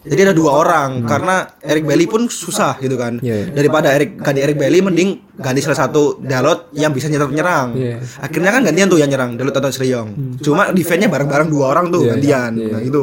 [0.00, 3.20] Jadi ada dua orang karena Eric Bailey pun susah gitu kan.
[3.20, 3.26] Hmm.
[3.26, 3.46] Iya, iya.
[3.52, 7.76] Daripada Eric ganti Eric Bailey mending ganti salah satu Dalot yang bisa nyerang nyerang.
[7.76, 8.00] Iya.
[8.18, 10.40] Akhirnya kan gantian tuh yang nyerang Dalot atau Sreyong.
[10.40, 12.12] Cuma defense-nya bareng-bareng dua orang tuh Iya, iya.
[12.14, 12.50] gantian.
[12.54, 13.02] Iya, Nah, itu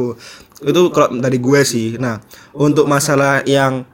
[0.57, 2.01] itu kalau dari gue sih.
[2.01, 2.17] Nah,
[2.51, 3.85] untuk masalah yang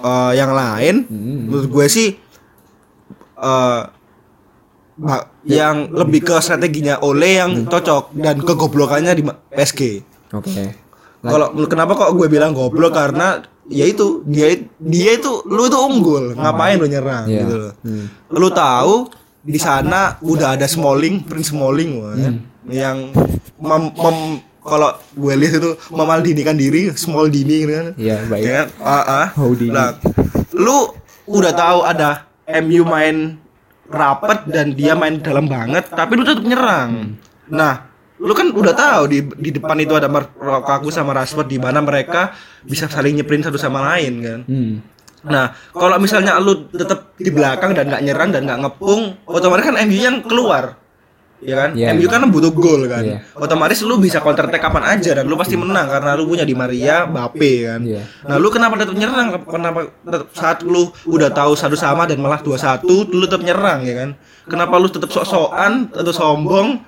[0.00, 1.38] eh, yang lain Hmm.
[1.46, 2.08] menurut gue sih
[3.36, 3.80] eh
[4.96, 9.80] ba- yang lebih ke strateginya Ole yang cocok dan kegoblokannya di PSG.
[10.30, 10.76] Oke.
[11.20, 16.32] Kalau kenapa kok gue bilang goblok karena ya itu dia dia itu lu itu unggul
[16.34, 17.40] ngapain lu nyerang Iya.
[17.40, 17.72] gitu loh.
[18.30, 19.08] Lu tahu
[19.40, 22.44] di sana udah ada Smalling, Prince Smalling wah, Hmm.
[22.68, 23.08] yang
[23.56, 27.86] mem, mem- kalau gue lihat itu memaldinikan diri, small dini gitu kan.
[27.96, 28.42] Iya, baik.
[28.44, 28.68] Ya kan?
[28.84, 29.26] Ah, ah.
[29.40, 29.72] Houdini.
[29.72, 29.96] Nah,
[30.52, 30.92] lu
[31.24, 32.28] udah tahu ada
[32.60, 33.40] MU main
[33.90, 37.18] rapet dan dia main dalam banget, tapi lu tetap nyerang.
[37.50, 41.80] Nah, lu kan udah tahu di di depan itu ada Lukaku sama Rashford di mana
[41.80, 44.40] mereka bisa saling nyeprin satu sama lain kan.
[44.46, 44.74] Hmm.
[45.20, 49.76] Nah, kalau misalnya lu tetap di belakang dan nggak nyerang dan nggak ngepung, otomatis kan
[49.84, 50.79] MU yang keluar.
[51.40, 51.70] Ya kan?
[51.72, 52.12] Iya, MU iya.
[52.12, 53.00] kan butuh gol kan.
[53.00, 53.24] Iya.
[53.32, 56.52] Otomatis lu bisa counter attack kapan aja dan lu pasti menang karena lu punya di
[56.52, 57.80] Maria, Bape kan.
[57.80, 58.04] Iya.
[58.28, 59.40] Nah, lu kenapa tetap nyerang?
[59.42, 63.80] Kenapa tetap saat lu udah tahu satu sama dan malah dua satu, lu tetap nyerang
[63.82, 64.10] ya kan?
[64.44, 66.84] Kenapa lu tetap sok-sokan atau sombong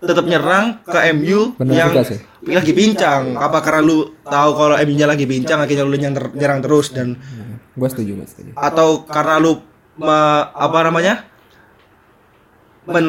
[0.00, 2.20] tetap nyerang ke MU Bener yang sih.
[2.48, 3.36] lagi pincang?
[3.36, 7.16] Apa karena lu tahu kalau MU-nya lagi pincang akhirnya lu nyerang, terus dan
[7.70, 8.50] Gue setuju, gue setuju.
[8.56, 9.60] atau karena lu
[9.96, 11.29] me- apa namanya
[12.86, 13.06] men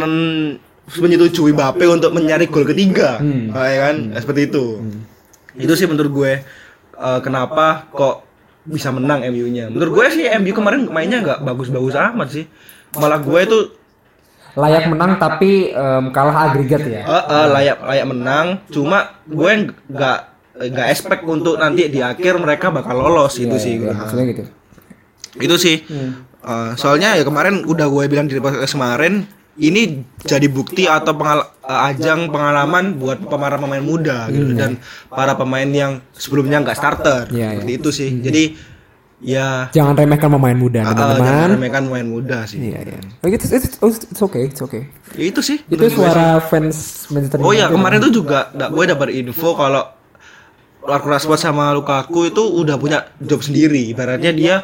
[0.91, 3.15] menyetujui Mbappe untuk mencari gol ketiga.
[3.17, 3.53] Hmm.
[3.53, 3.95] Ah, ya kan?
[4.17, 4.84] Seperti itu.
[5.53, 6.31] Itu sih menurut gue
[6.97, 8.27] eh, kenapa kok
[8.62, 12.45] bisa menang MU-nya menurut gue sih MU kemarin mainnya nggak bagus-bagus amat sih.
[12.93, 13.60] Malah gue itu
[14.51, 17.07] Layak menang tapi em, kalah agregat ya.
[17.07, 18.45] eh, eh, layak layak menang.
[18.67, 19.51] Cuma gue
[19.88, 20.19] nggak
[20.62, 23.39] nggak expect untuk nanti di akhir mereka bakal lolos.
[23.39, 24.43] Itu Iya, sih iya, maksudnya gitu.
[25.39, 25.75] itu sih.
[26.41, 29.81] Uh, soalnya ya kemarin udah gue bilang di podcast kemarin ini
[30.17, 35.91] jadi bukti atau pengal- uh, ajang pengalaman buat pemain-pemain muda gitu dan para pemain yang
[36.11, 37.35] sebelumnya nggak starter Hmm.
[37.35, 37.77] Iya, seperti iya.
[37.77, 38.43] itu sih jadi
[39.21, 41.27] ya Jangan remehkan pemain muda, uh, teman-teman.
[41.27, 42.99] jangan remehkan pemain muda sih Iya, iya.
[43.17, 44.87] Oh, it's, it's, it's, it's okay, it's okay.
[45.13, 47.43] Ya, itu sih Itu suara fans Manchester sih.
[47.43, 49.83] oh ya kemarin tuh juga gue dapat info kalau
[50.81, 54.55] Rashford sama Lukaku itu udah punya job sendiri ibaratnya dia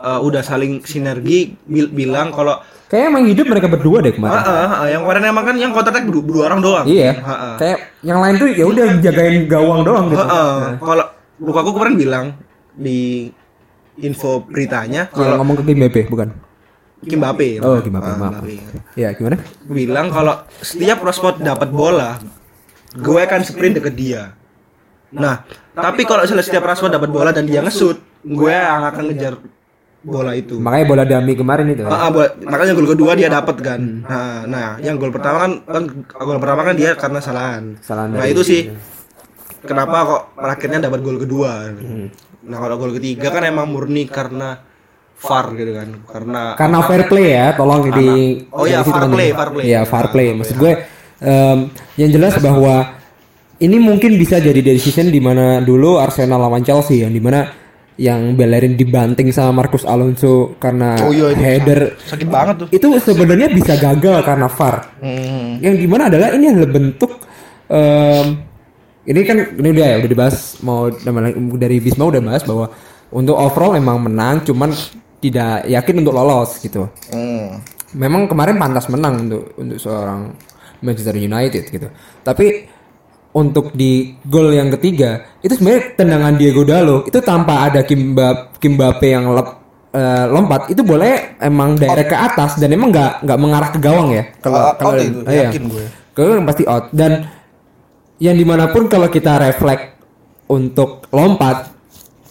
[0.00, 2.58] uh, udah saling sinergi bil- bilang kalau
[2.90, 4.34] Kayaknya emang hidup mereka berdua deh kemarin.
[4.34, 6.86] Ah, ah, ah, yang kemarin emang kan yang kontak berdua, berdua orang doang.
[6.90, 7.22] Iya.
[7.22, 7.54] Ah, ah.
[7.54, 10.18] Kayak yang lain tuh ya udah jagain gawang doang gitu.
[10.18, 10.58] Ah, ah.
[10.74, 11.06] Kalau
[11.38, 12.26] Lukaku kemarin bilang
[12.74, 13.30] di
[14.02, 16.28] info beritanya Kalau kalau ngomong ke Kim Mbappe bukan?
[17.06, 17.48] Kim Mbappe.
[17.62, 18.32] Oh, Kim Mbappe, Ah, maaf.
[18.42, 18.54] Mbappe.
[18.98, 19.36] Ya, gimana?
[19.70, 22.18] Bilang kalau setiap Rashford dapat bola,
[22.92, 24.22] gue akan sprint deket dia.
[25.14, 29.34] Nah, tapi kalau setiap Rashford dapat bola dan dia ngesut, gue yang akan ngejar
[30.00, 30.56] bola itu.
[30.56, 31.84] Makanya bola dami kemarin itu.
[31.84, 33.80] Ah, ah, buat- makanya gol kedua dia dapat kan.
[34.00, 35.82] Nah, nah, yang gol pertama kan, kan
[36.16, 37.62] gol pertama kan dia karena kesalahan.
[37.76, 38.60] Kesalahan Nah, itu sih
[39.60, 41.68] kenapa kok akhirnya dapat gol kedua.
[42.40, 44.64] Nah, kalau gol ketiga kan emang murni karena
[45.20, 45.88] VAR gitu kan.
[46.08, 48.08] Karena Karena fair play ya, tolong di
[48.48, 49.16] Oh iya, teman-teman.
[49.20, 49.64] play, fair play.
[49.68, 50.28] Iya, fair play.
[50.32, 50.72] Maksud gue
[51.20, 51.58] em,
[52.00, 52.96] yang jelas bahwa
[53.60, 57.59] ini mungkin bisa jadi decision di mana dulu Arsenal lawan Chelsea yang di mana
[58.00, 62.68] yang Bellerin dibanting sama Marcus Alonso karena Oh iya, itu header sakit banget tuh.
[62.72, 64.76] itu sebenarnya bisa gagal karena VAR.
[65.04, 65.60] Hmm.
[65.60, 67.12] Yang di mana adalah ini adalah bentuk
[67.68, 68.26] em,
[69.04, 70.88] ini kan ini udah ya udah dibahas mau
[71.60, 72.72] dari Bisma udah bahas bahwa
[73.12, 74.72] untuk overall emang menang cuman
[75.20, 76.88] tidak yakin untuk lolos gitu.
[77.12, 77.60] Hmm.
[77.92, 80.32] Memang kemarin pantas menang untuk untuk seorang
[80.80, 81.92] Manchester United gitu.
[82.24, 82.64] Tapi
[83.30, 89.06] untuk di gol yang ketiga itu sebenarnya tendangan Diego Dalo itu tanpa ada Kimba Kimbape
[89.06, 89.48] yang lep,
[89.94, 94.10] eh, lompat itu boleh emang direct ke atas dan emang nggak nggak mengarah ke gawang
[94.10, 95.46] ya kalau kalau itu, iya.
[95.46, 95.84] yakin gue.
[96.10, 97.30] Kalau yang pasti out dan
[98.18, 99.94] yang di mana pun kalau kita refleks
[100.50, 101.70] untuk lompat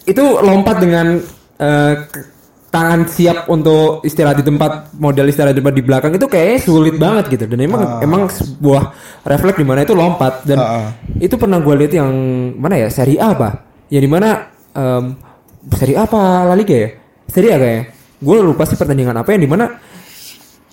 [0.03, 1.23] itu lompat dengan
[1.57, 2.38] eh, ke-
[2.69, 6.95] tangan siap untuk istirahat di tempat model istirahat di tempat di belakang itu kayaknya sulit
[7.01, 7.45] banget gitu.
[7.49, 8.93] Dan emang emang sebuah
[9.25, 10.45] refleks di mana itu lompat.
[10.45, 10.93] Dan Ah.
[11.17, 12.11] itu pernah gue lihat yang
[12.55, 12.87] mana ya?
[12.93, 15.17] Seri A apa ya di mana em,
[15.73, 16.89] seri A apa La Liga ya?
[17.25, 17.83] Seri A kayaknya.
[18.21, 19.65] Gue lupa sih pertandingan apa yang di mana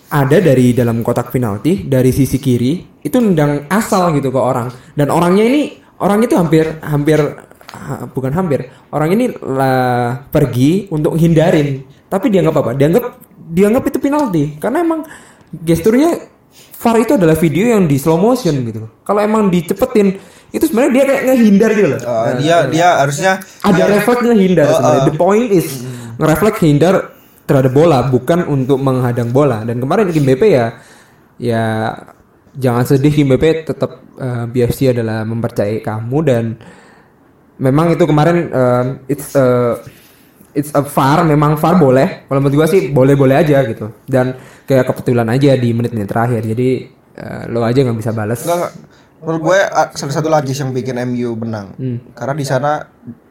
[0.07, 4.69] ada dari dalam kotak penalti dari sisi kiri itu nendang asal gitu ke orang.
[4.95, 5.63] Dan orangnya ini
[5.99, 7.19] orangnya itu hampir hampir
[7.73, 8.71] ah, bukan hampir.
[8.91, 12.71] Orang ini lah pergi untuk hindarin tapi dianggap apa?
[12.79, 13.05] Dianggap
[13.51, 14.45] dianggap itu penalti.
[14.59, 15.01] Karena emang
[15.53, 16.15] gesturnya
[16.77, 18.87] VAR itu adalah video yang di slow motion gitu.
[19.03, 20.21] Kalau emang dicepetin
[20.55, 22.01] itu sebenarnya dia kayak ngehindar gitu loh.
[22.07, 23.33] Uh, dia dia harusnya
[23.65, 25.03] ada refleks ngehindar sebenarnya.
[25.11, 25.67] The point is
[26.17, 26.95] ngerefleks hindar
[27.47, 29.67] terhadap bola bukan untuk menghadang bola.
[29.67, 30.67] Dan kemarin Kim BP ya
[31.37, 31.65] ya
[32.57, 36.45] jangan sedih Kim BP tetap eh, BFC adalah mempercayai kamu dan
[37.59, 39.77] memang itu kemarin eh, it's a
[40.53, 42.25] it's a far memang far boleh.
[42.29, 43.93] Kalau menurut gua sih boleh-boleh aja gitu.
[44.05, 46.43] Dan kayak kebetulan aja di menit-menit terakhir.
[46.45, 46.69] Jadi
[47.17, 48.45] eh, lo aja nggak bisa balas.
[48.45, 48.75] Enggak, enggak.
[49.17, 51.73] Menurut gue ah, salah satu lagi yang bikin MU menang.
[52.13, 52.85] Karena di sana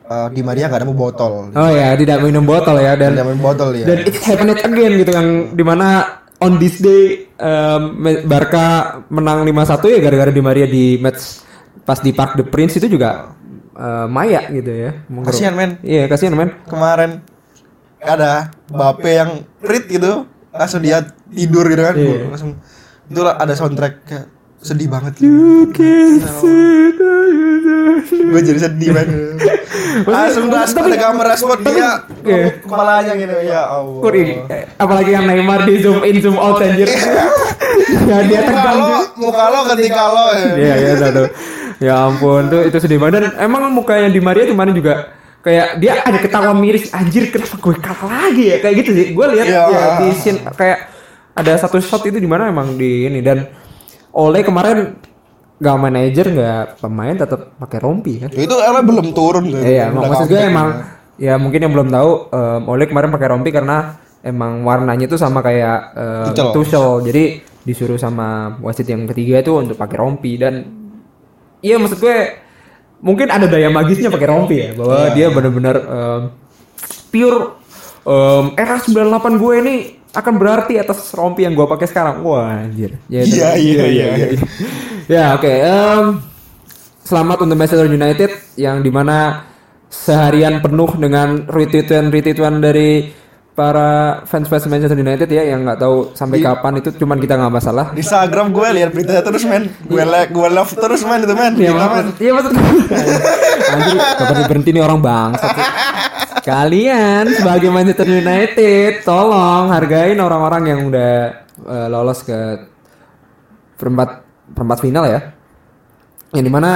[0.06, 1.54] eh, Di Maria nggak ada mau botol.
[1.54, 3.86] Oh ya, tidak minum botol ya dan Tidak main botol ya.
[3.86, 9.94] dan it's happened again gitu yang di mana on this day um, Barca menang 5-1
[9.96, 11.42] ya gara-gara Di Maria di match
[11.86, 13.32] pas di Park the Prince itu juga
[13.76, 14.92] uh, Maya gitu ya.
[15.28, 15.78] Kasihan, men.
[15.84, 16.52] Iya, kasihan men.
[16.66, 17.22] Kemarin
[18.02, 21.96] ada Bape yang rit gitu, langsung dia tidur gitu kan.
[21.96, 22.32] Iya.
[22.32, 22.52] Langsung
[23.06, 24.26] itu ada soundtrack kayak
[24.66, 25.30] sedih banget gitu.
[28.26, 29.14] gue jadi sedih banget.
[30.12, 32.60] Langsung respon ada gambar respon dia Iya.
[32.60, 34.02] kepalanya gitu ya Allah.
[34.52, 36.90] Eh, apalagi yang Neymar di zoom in zoom out anjir.
[38.10, 38.80] ya dia tegang.
[39.16, 40.50] muka lo ketika lo ya.
[40.56, 41.28] Iya, iya udah tuh.
[41.78, 45.78] Ya ampun tuh itu sedih banget dan emang muka yang di Maria kemarin juga kayak
[45.78, 49.46] dia ada ketawa miris anjir kenapa gue kalah lagi ya kayak gitu sih gue lihat
[49.46, 49.62] Iya.
[49.70, 50.80] ya di scene kayak
[51.36, 53.46] ada satu shot itu di mana emang di ini dan
[54.10, 54.96] oleh kemarin
[55.56, 59.52] nggak manajer nggak pemain tetap pakai rompi kan Itu Ella belum turun.
[59.52, 60.68] Iya, Udah maksud gue emang
[61.16, 61.32] ya.
[61.32, 65.40] ya mungkin yang belum tahu um, Oleh kemarin pakai rompi karena emang warnanya itu sama
[65.40, 66.52] kayak um.
[66.52, 67.04] Tuchel.
[67.08, 67.24] Jadi
[67.64, 70.85] disuruh sama wasit yang ketiga itu untuk pakai rompi dan
[71.66, 72.18] iya maksud gue
[73.02, 76.22] mungkin ada daya magisnya pakai rompi ya bahwa Iya, dia benar-benar um,
[77.10, 77.40] pure
[78.06, 79.76] um, era 98 gue ini
[80.16, 82.24] akan berarti atas rompi yang gue pakai sekarang.
[82.24, 82.96] Wah, anjir.
[83.12, 84.06] Ya, itu- Iya, iya, iya.
[85.12, 85.52] ya, oke.
[87.04, 89.44] selamat untuk Manchester United yang di mana
[89.92, 93.12] seharian penuh dengan retweetan retweetan dari
[93.56, 97.54] para fans fans Manchester United ya yang nggak tahu sampai kapan itu cuman kita nggak
[97.56, 97.86] masalah.
[97.96, 99.72] Di Instagram gue lihat beritanya terus men.
[99.88, 101.54] Gue like, gue love terus men itu men.
[101.56, 102.52] Iya maksud, iya maksud
[103.76, 105.52] Anjir, kapan berhenti nih orang bangsat.
[105.56, 105.68] sih.
[106.46, 111.14] Kalian sebagai Manchester United, tolong hargain orang-orang yang udah
[111.64, 112.60] eh, lolos ke
[113.80, 115.32] perempat perempat final ya.
[116.36, 116.72] Yang di mana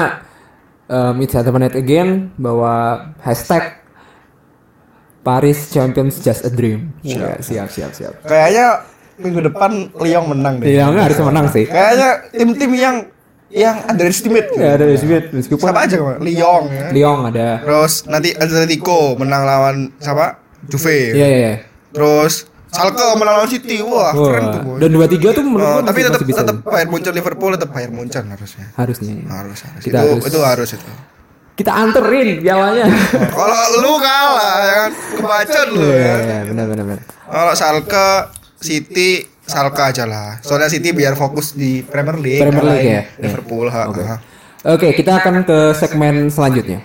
[0.88, 3.79] um, it's happened again bahwa hashtag
[5.20, 6.96] Paris Champions just a dream.
[7.02, 8.14] Iya, siap siap siap.
[8.24, 10.68] Kayaknya minggu depan Lyon menang deh.
[10.70, 11.66] Iya nggak harus menang sih.
[11.66, 12.96] Kayaknya tim-tim yang
[13.50, 14.54] yang underestimate.
[14.54, 16.20] Ya ada Smith meskipun Siapa aja kemarin?
[16.22, 16.88] Lyon ya.
[16.90, 17.48] Lyon ada.
[17.60, 20.40] Terus nanti Atletico menang lawan siapa?
[20.66, 21.14] Juve.
[21.14, 21.38] Iya iya.
[21.40, 21.54] iya.
[21.90, 23.82] Terus Schalke menang lawan City.
[23.82, 24.62] Wah, keren tuh.
[24.62, 24.78] Wah, boy.
[24.78, 27.70] dan dua tiga tuh menurut Oh, gua tapi masih- tetap tetap Bayern Munchen Liverpool tetap
[27.74, 28.66] Bayern Munchen harusnya.
[28.78, 29.14] harusnya.
[29.18, 29.26] ya.
[29.28, 29.82] Harus, harus.
[29.82, 30.90] Kita itu, harus- itu harus itu.
[31.60, 32.88] Kita anterin pialanya.
[33.36, 36.16] Kalau lu kalah ya kan kebacot lu Iya ya.
[36.16, 37.04] iya benar benar benar.
[37.28, 38.08] Kalau Schalke
[38.56, 39.10] City
[39.44, 40.40] Schalke aja lah.
[40.40, 42.40] Soalnya City biar fokus di Premier League.
[42.40, 43.02] Premier League ya?
[43.20, 43.68] Liverpool.
[43.68, 44.04] Oke.
[44.60, 46.80] Oke, kita akan ke segmen selanjutnya.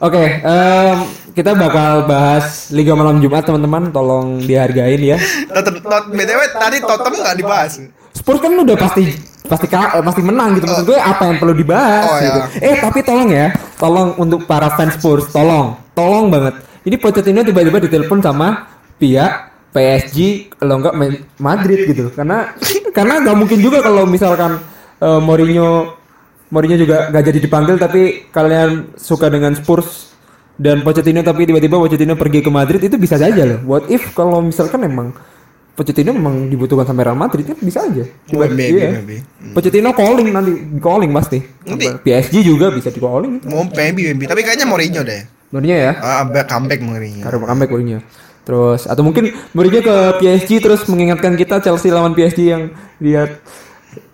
[0.00, 0.96] Oke, em,
[1.30, 5.18] kita bakal bahas Liga Malam Jumat teman-teman, tolong dihargain ya.
[5.52, 7.72] Tot- BTW tadi Tottenham nggak dibahas.
[8.10, 12.04] Spurs kan udah pasti pasti eh, pasti menang gitu maksud gue apa yang perlu dibahas
[12.06, 12.24] Oh, ya.
[12.24, 12.40] gitu.
[12.60, 16.56] Eh tapi tolong ya, tolong untuk para fans Spurs, tolong, tolong banget.
[16.80, 19.32] Ini Pochettino tiba-tiba ditelepon sama pihak
[19.70, 20.18] PSG
[20.54, 22.08] kalau enggak Ma- Madrid gitu.
[22.10, 22.56] Karena
[22.90, 24.64] karena nggak mungkin juga kalau misalkan
[24.96, 25.99] eh, Mourinho
[26.50, 30.10] Mourinho juga nggak jadi dipanggil tapi kalian suka dengan Spurs
[30.58, 33.58] dan Pochettino tapi tiba-tiba Pochettino pergi ke Madrid itu bisa saja loh.
[33.64, 35.14] What if kalau misalkan emang
[35.78, 38.04] Pochettino memang dibutuhkan sampai Real Madrid kan bisa aja.
[38.28, 39.00] Tiba- maybe, iya.
[39.00, 39.24] maybe.
[39.54, 41.38] Pochettino calling nanti di calling pasti.
[41.64, 41.86] Nanti.
[42.04, 43.40] PSG juga bisa di calling.
[43.48, 44.28] Mau maybe, maybe.
[44.28, 45.24] Tapi kayaknya Mourinho deh.
[45.54, 45.96] Mourinho ya.
[46.02, 47.24] Ah, back comeback Mourinho.
[47.24, 47.98] Karena comeback Mourinho.
[48.44, 53.40] Terus atau mungkin Mourinho ke PSG terus mengingatkan kita Chelsea lawan PSG yang Mau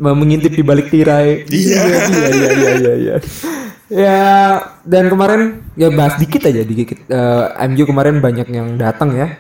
[0.01, 1.45] mengintip di balik tirai.
[1.49, 2.95] Iya iya iya iya iya.
[2.97, 3.17] iya.
[3.87, 4.19] Ya
[4.83, 7.07] dan kemarin ya bahas dikit aja dikit.
[7.07, 9.39] Eh, MU kemarin banyak yang datang ya.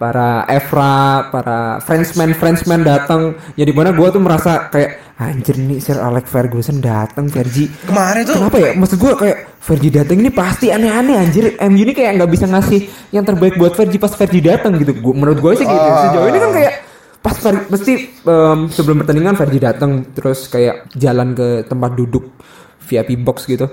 [0.00, 3.38] Para Evra, para Frenchman Frenchman datang.
[3.54, 7.70] Ya di mana gua tuh merasa kayak anjir nih Sir Alex Ferguson datang Fergie.
[7.86, 8.70] Kemarin tuh Kenapa ya?
[8.74, 11.44] Maksud gua kayak Fergie datang ini pasti aneh-aneh anjir.
[11.70, 14.90] MU ini kayak nggak bisa ngasih yang terbaik buat Fergie pas Fergie datang gitu.
[14.98, 15.88] Gua, menurut gua sih gitu.
[16.08, 16.74] Sejauh ini kan kayak
[17.22, 22.34] pas Fer- mesti em, sebelum pertandingan Fergie datang terus kayak jalan ke tempat duduk
[22.82, 23.70] VIP box gitu.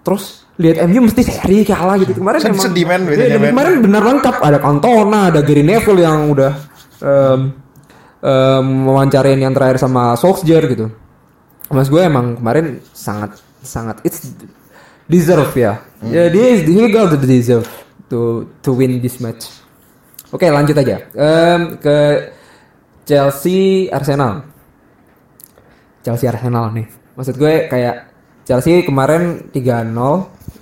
[0.00, 2.12] Terus lihat MU mesti seri kalah gitu.
[2.14, 2.84] Kemarin Sedih- emang- sedih,
[3.16, 3.50] Iya, dan men.
[3.52, 6.52] kemarin benar lengkap ada Cantona, ada Gary Neville yang udah
[7.00, 7.40] em,
[8.20, 10.92] em, mewawancarain yang terakhir sama Solskjaer gitu.
[11.70, 14.28] Mas gue emang kemarin sangat sangat it's
[15.06, 15.80] deserve ya.
[16.02, 17.64] Ya dia he got the deserve
[18.08, 19.48] to to win this match.
[20.30, 21.96] Oke lanjut aja Em, ke
[23.10, 24.46] Chelsea Arsenal.
[26.06, 26.86] Chelsea Arsenal nih.
[27.18, 28.06] Maksud gue kayak
[28.46, 29.58] Chelsea kemarin 3-0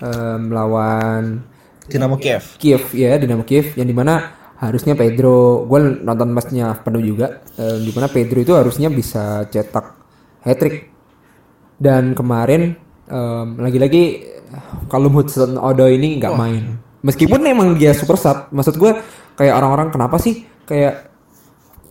[0.01, 1.45] em, melawan
[1.85, 2.57] Dinamo Kiev.
[2.57, 7.79] Kiev ya Dinamo Kiev yang di mana harusnya Pedro gue nonton matchnya penuh juga eh,
[7.85, 9.87] di mana Pedro itu harusnya bisa cetak
[10.43, 10.91] hat trick
[11.79, 12.75] dan kemarin
[13.07, 14.25] em, lagi-lagi
[14.91, 16.77] kalau Hudson Odoi ini nggak main
[17.07, 18.99] meskipun emang dia super sub maksud gue
[19.39, 21.08] kayak orang-orang kenapa sih kayak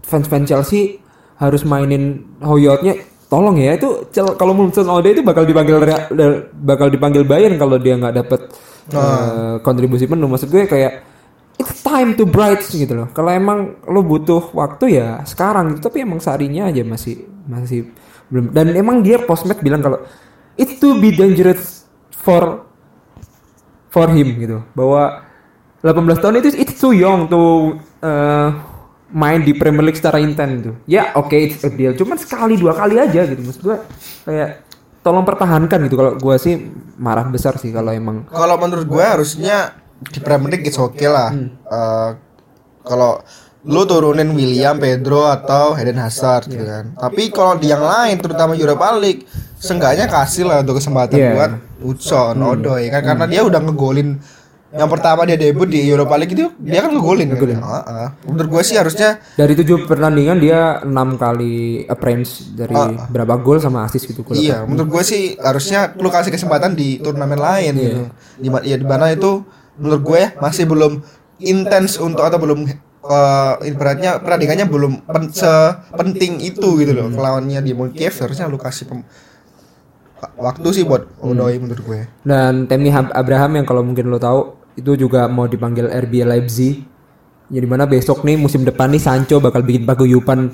[0.07, 1.03] fans-fans Chelsea
[1.37, 2.97] harus mainin Hoyotnya
[3.27, 4.07] tolong ya itu
[4.39, 8.41] kalau Hudson Odoi itu bakal dipanggil da- bakal dipanggil Bayern kalau dia nggak dapet
[8.95, 10.31] eh, kontribusi penuh.
[10.31, 11.03] Maksud gue kayak
[11.59, 13.07] it's time to bright gitu loh.
[13.11, 17.91] Kalau emang lo butuh waktu ya sekarang tapi emang seharinya aja masih masih
[18.31, 18.55] belum.
[18.55, 19.99] Dan emang dia postmatch bilang kalau
[20.55, 21.83] it's too be dangerous
[22.15, 22.63] for
[23.91, 24.63] for him gitu.
[24.71, 25.27] Bahwa
[25.83, 28.55] 18 tahun itu it's too young to uh,
[29.07, 30.71] main di Premier League secara intens gitu.
[30.85, 31.95] Ya oke it's a deal.
[31.95, 33.39] Cuman sekali dua kali aja gitu.
[33.39, 33.77] Maksud gue
[34.25, 34.49] kayak
[34.99, 35.95] tolong pertahankan gitu.
[35.95, 36.53] Kalau gue sih
[36.99, 41.31] marah besar sih kalau emang Kalau menurut gue harusnya di Premier League it's okay lah.
[41.31, 42.09] Eh,
[42.83, 43.23] kalau
[43.67, 46.95] lu turunin William, Pedro atau Eden Hazard gitu kan.
[46.95, 49.27] Tapi kalau di yang lain terutama Europa League,
[49.59, 51.31] seenggaknya kasih lah untuk kesempatan Iya.
[51.35, 51.51] buat
[51.83, 53.03] Hudson, Odoi kan.
[53.03, 54.19] Karena dia udah ngegolin
[54.67, 57.31] yang pertama dia debut di Europa League itu dia kan ngegolin.
[57.31, 57.39] Kan?
[57.39, 58.07] Heeh.
[58.27, 62.75] Menurut gue sih harusnya dari tujuh pertandingan dia enam kali appearance dari
[63.07, 67.39] berapa gol sama assist gitu Iya, menurut gue sih harusnya lu kasih kesempatan di turnamen
[67.39, 68.01] lain gitu.
[68.43, 69.47] Di ya di mana itu
[69.79, 70.99] menurut gue ya masih belum
[71.39, 72.67] intens untuk atau belum
[73.07, 77.07] eh, ibaratnya perandingannya belum pen, sepenting itu gitu loh.
[77.07, 79.07] Lawannya di Kiev harusnya lu kasih pem-
[80.37, 82.01] waktu sih buat Odoi menurut gue.
[82.25, 86.85] Dan Temi Abraham yang kalau mungkin lo tahu itu juga mau dipanggil RB Leipzig.
[87.47, 90.51] Jadi mana besok nih musim depan nih Sancho bakal bikin paguyupan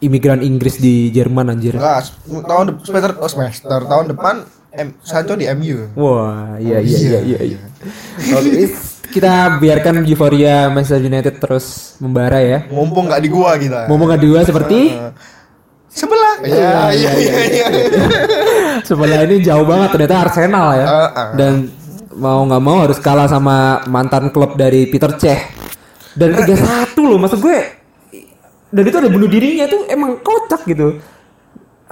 [0.00, 1.76] imigran Inggris di Jerman anjir.
[1.76, 4.34] Enggak, tahun semester oh semester tahun depan
[4.72, 5.92] M, Sancho di MU.
[6.00, 7.40] Wah, iya iya iya iya.
[7.44, 7.58] iya.
[8.32, 8.72] Oke,
[9.12, 12.64] kita biarkan euforia Manchester United terus membara ya.
[12.72, 13.84] Mumpung nggak di gua kita.
[13.92, 14.96] Ngomong kedua seperti
[15.92, 16.34] Sebelah.
[16.40, 17.66] Iya, iya, iya, iya.
[18.82, 20.86] Sebelah ini jauh banget ternyata Arsenal ya.
[20.86, 21.28] Ah, ah.
[21.34, 21.70] Dan
[22.16, 25.40] mau nggak mau harus kalah sama mantan klub dari Peter Cech.
[26.12, 27.58] Dan 3-1 loh maksud gue.
[28.72, 31.00] Dan itu ada bunuh dirinya tuh emang kocak gitu.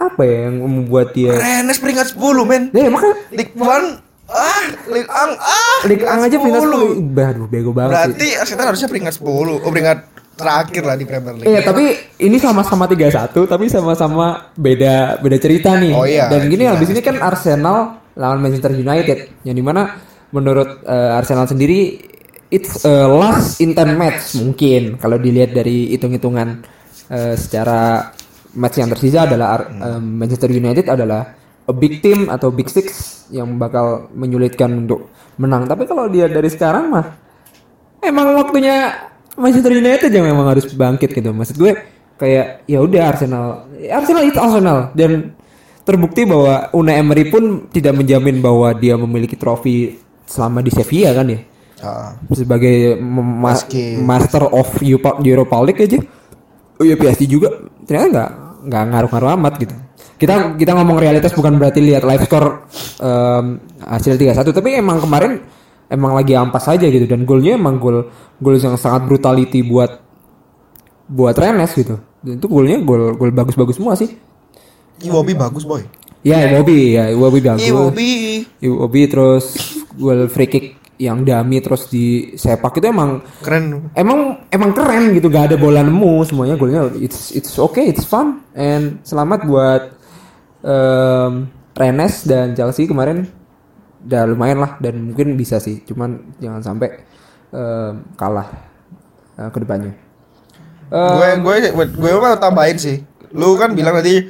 [0.01, 2.63] Apa ya yang membuat dia Rennes peringkat 10, men.
[2.73, 3.53] Ya makanya League
[4.33, 7.13] ah, League Ang ah, Liga Ang aja peringkat 10.
[7.13, 7.29] 10.
[7.37, 8.17] Aduh bego banget.
[8.17, 9.29] Berarti Arsenal harusnya peringkat 10.
[9.29, 9.99] Oh, peringkat
[10.41, 11.49] terakhir lah di Premier League.
[11.49, 11.85] Iya tapi
[12.25, 15.93] ini sama-sama 3-1 tapi sama-sama beda beda cerita nih.
[15.93, 20.01] Oh iya, Dan gini habis ini kan Arsenal lawan Manchester United yang di mana
[20.33, 22.01] menurut eh, Arsenal sendiri
[22.51, 26.65] it's a last in 10 match mungkin kalau dilihat dari hitung-hitungan
[27.13, 28.11] eh, secara
[28.57, 31.23] match yang tersisa adalah eh, Manchester United adalah
[31.71, 35.07] a big team atau big six yang bakal menyulitkan untuk
[35.39, 35.71] menang.
[35.71, 37.07] Tapi kalau dia dari sekarang mah
[38.03, 39.10] emang waktunya
[39.41, 41.33] Manchester United yang memang harus bangkit gitu.
[41.33, 41.73] Maksud gue
[42.15, 43.45] kayak ya udah Arsenal,
[43.89, 45.33] Arsenal itu Arsenal dan
[45.83, 51.27] terbukti bahwa Unai Emery pun tidak menjamin bahwa dia memiliki trofi selama di Sevilla kan
[51.27, 51.41] ya.
[51.81, 55.17] Ah, Sebagai ma- Meski- master of Europa,
[55.65, 55.97] League aja.
[56.77, 57.49] Oh iya PSG juga
[57.85, 58.31] ternyata nggak
[58.69, 59.75] nggak ngaruh-ngaruh amat gitu.
[60.21, 62.69] Kita kita ngomong realitas bukan berarti lihat live score
[63.01, 65.41] em, hasil 3-1 tapi emang kemarin
[65.91, 70.01] emang lagi ampas aja gitu dan golnya emang gol gol yang sangat brutality buat
[71.11, 71.99] buat Rennes gitu.
[72.23, 74.15] Dan itu golnya gol gol bagus-bagus semua sih.
[75.01, 75.83] Iwobi bagus, boy.
[76.21, 77.65] Ya, Iwobi ya, Iwobi bagus.
[77.67, 78.45] Iwobi.
[78.63, 79.45] Iwobi terus
[79.99, 80.67] gol free kick
[81.01, 83.89] yang dami terus di sepak itu emang Keren.
[83.97, 88.45] emang emang keren gitu gak ada bola nemu semuanya golnya it's it's okay it's fun
[88.53, 89.97] and selamat buat
[90.61, 93.25] em, Rennes dan Chelsea kemarin
[94.03, 96.89] udah lumayan lah dan mungkin bisa sih cuman jangan sampai
[97.51, 98.49] em, kalah
[99.37, 99.93] eh, ke depannya
[100.91, 102.99] Eh, gue gue gue mau tambahin sih.
[103.31, 104.27] Lu kan bilang tadi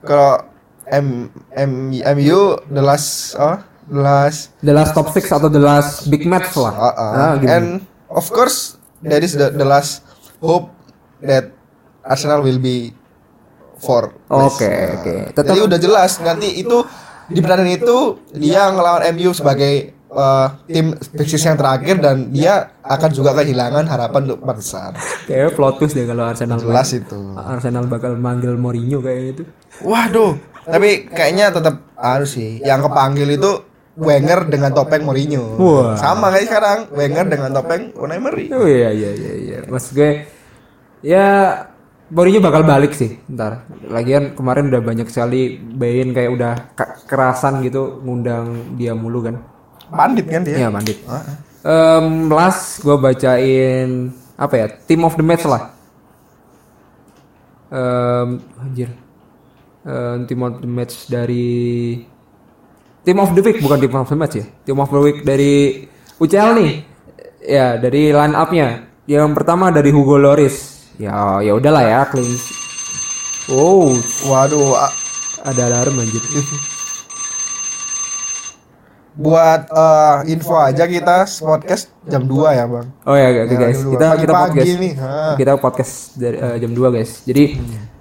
[0.00, 0.46] kalau
[0.86, 6.06] M M MU the last oh, the last the last top six atau the last
[6.06, 7.50] big match lah uh, uh, Ah, gimana?
[7.50, 7.66] and
[8.06, 10.06] of course that is the the last
[10.38, 10.70] hope
[11.18, 11.50] that
[12.00, 12.94] Arsenal will be
[13.76, 14.14] for.
[14.28, 15.14] Oke, oke.
[15.32, 16.78] Tetap- Jadi udah jelas nanti itu
[17.30, 17.98] di pertandingan itu
[18.36, 24.20] dia ngelawan MU sebagai uh, tim fixes yang terakhir dan dia akan juga kehilangan harapan
[24.30, 24.90] untuk empat besar.
[25.26, 27.00] Kayaknya plot twist deh kalau Arsenal Jelas main.
[27.02, 27.20] itu.
[27.34, 29.44] Arsenal bakal manggil Mourinho kayaknya itu.
[29.82, 32.62] Waduh, tapi kayaknya tetap harus sih.
[32.62, 33.52] Yang kepanggil itu
[33.94, 35.54] Wenger dengan topeng Mourinho.
[35.54, 35.94] Wah.
[35.94, 38.50] Sama kayak sekarang, Wenger dengan topeng Unai Emery.
[38.50, 39.58] Oh iya iya iya iya.
[39.70, 40.26] Mas gue
[41.04, 41.28] ya
[42.12, 43.64] Mourinho bakal balik sih ntar.
[43.88, 49.40] Lagian kemarin udah banyak sekali Bain kayak udah ke- kerasan gitu ngundang dia mulu kan.
[49.88, 50.64] Pandit kan dia.
[50.64, 51.00] Iya mandit.
[51.64, 55.72] Em, last gue bacain apa ya team of the match lah.
[57.72, 58.28] Em,
[58.60, 58.92] anjir.
[59.84, 62.04] Em, team of the match dari
[63.00, 64.44] team of the week bukan team of the match ya.
[64.62, 65.88] Team of the week dari
[66.20, 66.72] UCL nih.
[67.44, 68.92] Ya dari line up-nya.
[69.08, 70.73] Yang pertama dari Hugo Loris.
[70.96, 72.38] Ya ya udahlah ya clean.
[73.50, 73.92] Oh
[74.24, 74.78] Waduh,
[75.44, 76.22] ada alarm anjir.
[79.14, 82.90] buat eh, info aja kita podcast jam 2 ya, Bang.
[83.06, 84.18] Oh ya, oke Ya, guys, kita dua.
[84.18, 85.12] kita podcast nih, ha.
[85.38, 87.22] kita podcast dari eh, jam 2 guys.
[87.22, 87.44] Jadi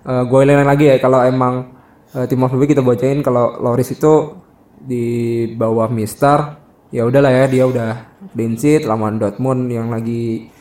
[0.04, 1.70] gue ulangi lagi ya kalau emang
[2.12, 4.36] uh, tim of the week kita bacain kalau Loris itu
[4.76, 5.06] di
[5.56, 6.60] bawah Mister
[6.92, 7.92] ya udahlah ya dia udah
[8.36, 10.52] clean sheet lawan Dortmund yang lagi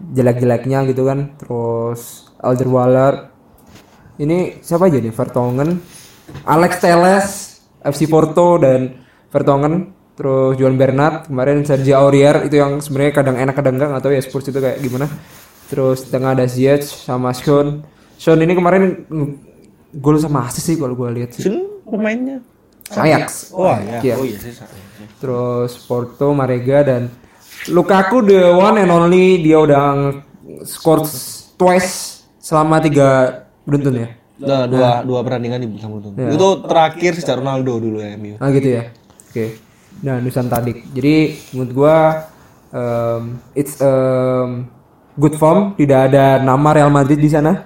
[0.00, 1.36] jelek-jeleknya gitu kan.
[1.40, 3.32] Terus Alderweireld
[4.16, 5.70] ini siapa aja nih Vertonghen,
[6.48, 7.26] Alex Teles,
[7.84, 13.54] FC Porto dan Vertonghen, terus Juan Bernat, kemarin Sergio Aurier itu yang sebenarnya kadang enak
[13.56, 15.06] kadang enggak atau ya Spurs itu kayak gimana.
[15.68, 17.84] Terus tengah ada Ziyech sama Sean.
[18.16, 19.04] Sean ini kemarin
[19.92, 21.44] gol sama asis sih kalau gue lihat sih.
[21.44, 22.40] Sun pemainnya.
[22.94, 23.50] Ajax.
[23.50, 24.14] Oh, Iya.
[24.14, 24.54] Oh iya, sih.
[25.18, 27.10] Terus Porto, Marega dan
[27.66, 30.14] Lukaku the one and only dia udah
[30.62, 31.02] skor
[31.58, 33.08] twice selama tiga
[33.66, 34.08] beruntun ya.
[34.36, 36.12] Nah, dua dua pertandingan di bersama itu.
[36.14, 38.36] Itu terakhir secara Ronaldo dulu ya, MU.
[38.36, 38.92] Ah gitu ya.
[39.32, 39.56] Oke.
[40.04, 40.84] Nah, Nusan Tadic.
[40.92, 41.96] Jadi menurut gua
[42.70, 44.68] um, it's um,
[45.16, 47.64] good form, tidak ada nama Real Madrid di sana.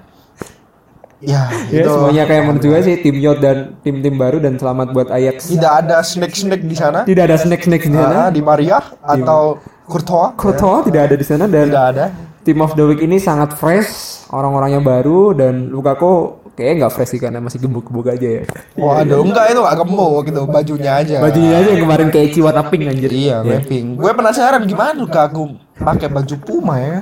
[1.20, 4.94] Ya, Ya, itu semuanya kayak menurut gua sih tim Yot dan tim-tim baru dan selamat
[4.94, 5.50] buat Ajax.
[5.52, 7.02] tidak ada snack-snack di sana.
[7.04, 8.16] Tidak ada snack-snack di sana.
[8.16, 9.58] Ah, di Maria atau
[9.90, 10.38] Courtois.
[10.38, 12.04] Courtois tidak ada di sana dan Tidak ada.
[12.40, 17.20] Team of the Week ini sangat fresh, orang-orangnya baru dan Lukaku kayaknya nggak fresh sih
[17.20, 18.42] karena masih gebuk-gebuk aja ya.
[18.80, 21.16] Waduh, enggak itu gak gemuk gitu, bajunya aja.
[21.20, 23.12] Bajunya aja yang kemarin kayak ciwat pink anjir.
[23.12, 24.00] Iya, mapping.
[24.00, 25.42] Gue penasaran gimana tuh aku
[25.76, 26.98] pakai baju Puma ya.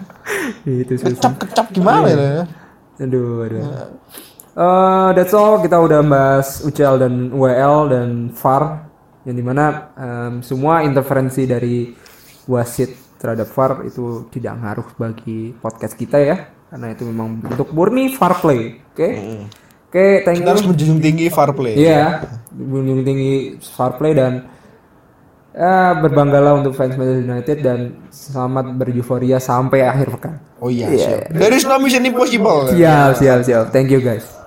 [0.67, 1.15] Itu susah.
[1.15, 2.43] Kecap-kecap gimana ya?
[2.99, 3.63] Aduh, aduh.
[4.59, 8.91] Eh, that's all kita udah bahas UCL dan UEL dan VAR
[9.23, 11.95] yang di mana em, semua interferensi dari
[12.49, 16.37] wasit terhadap VAR itu tidak ngaruh bagi podcast kita ya.
[16.69, 19.09] Karena itu memang bentuk murni VAR play oke?
[19.89, 21.75] Oke thank Kita harus you menjunjung tinggi fair play.
[21.77, 24.33] iya menjunjung tinggi VAR play dan
[25.57, 27.79] ya, berbanggalah untuk fans Manchester United dan
[28.13, 30.35] selamat beryuforia sampai akhir pekan.
[30.61, 31.33] Oh iya, siap.
[31.33, 32.69] There is no mission impossible.
[32.77, 33.65] siap siap siap.
[33.73, 34.38] Thank you guys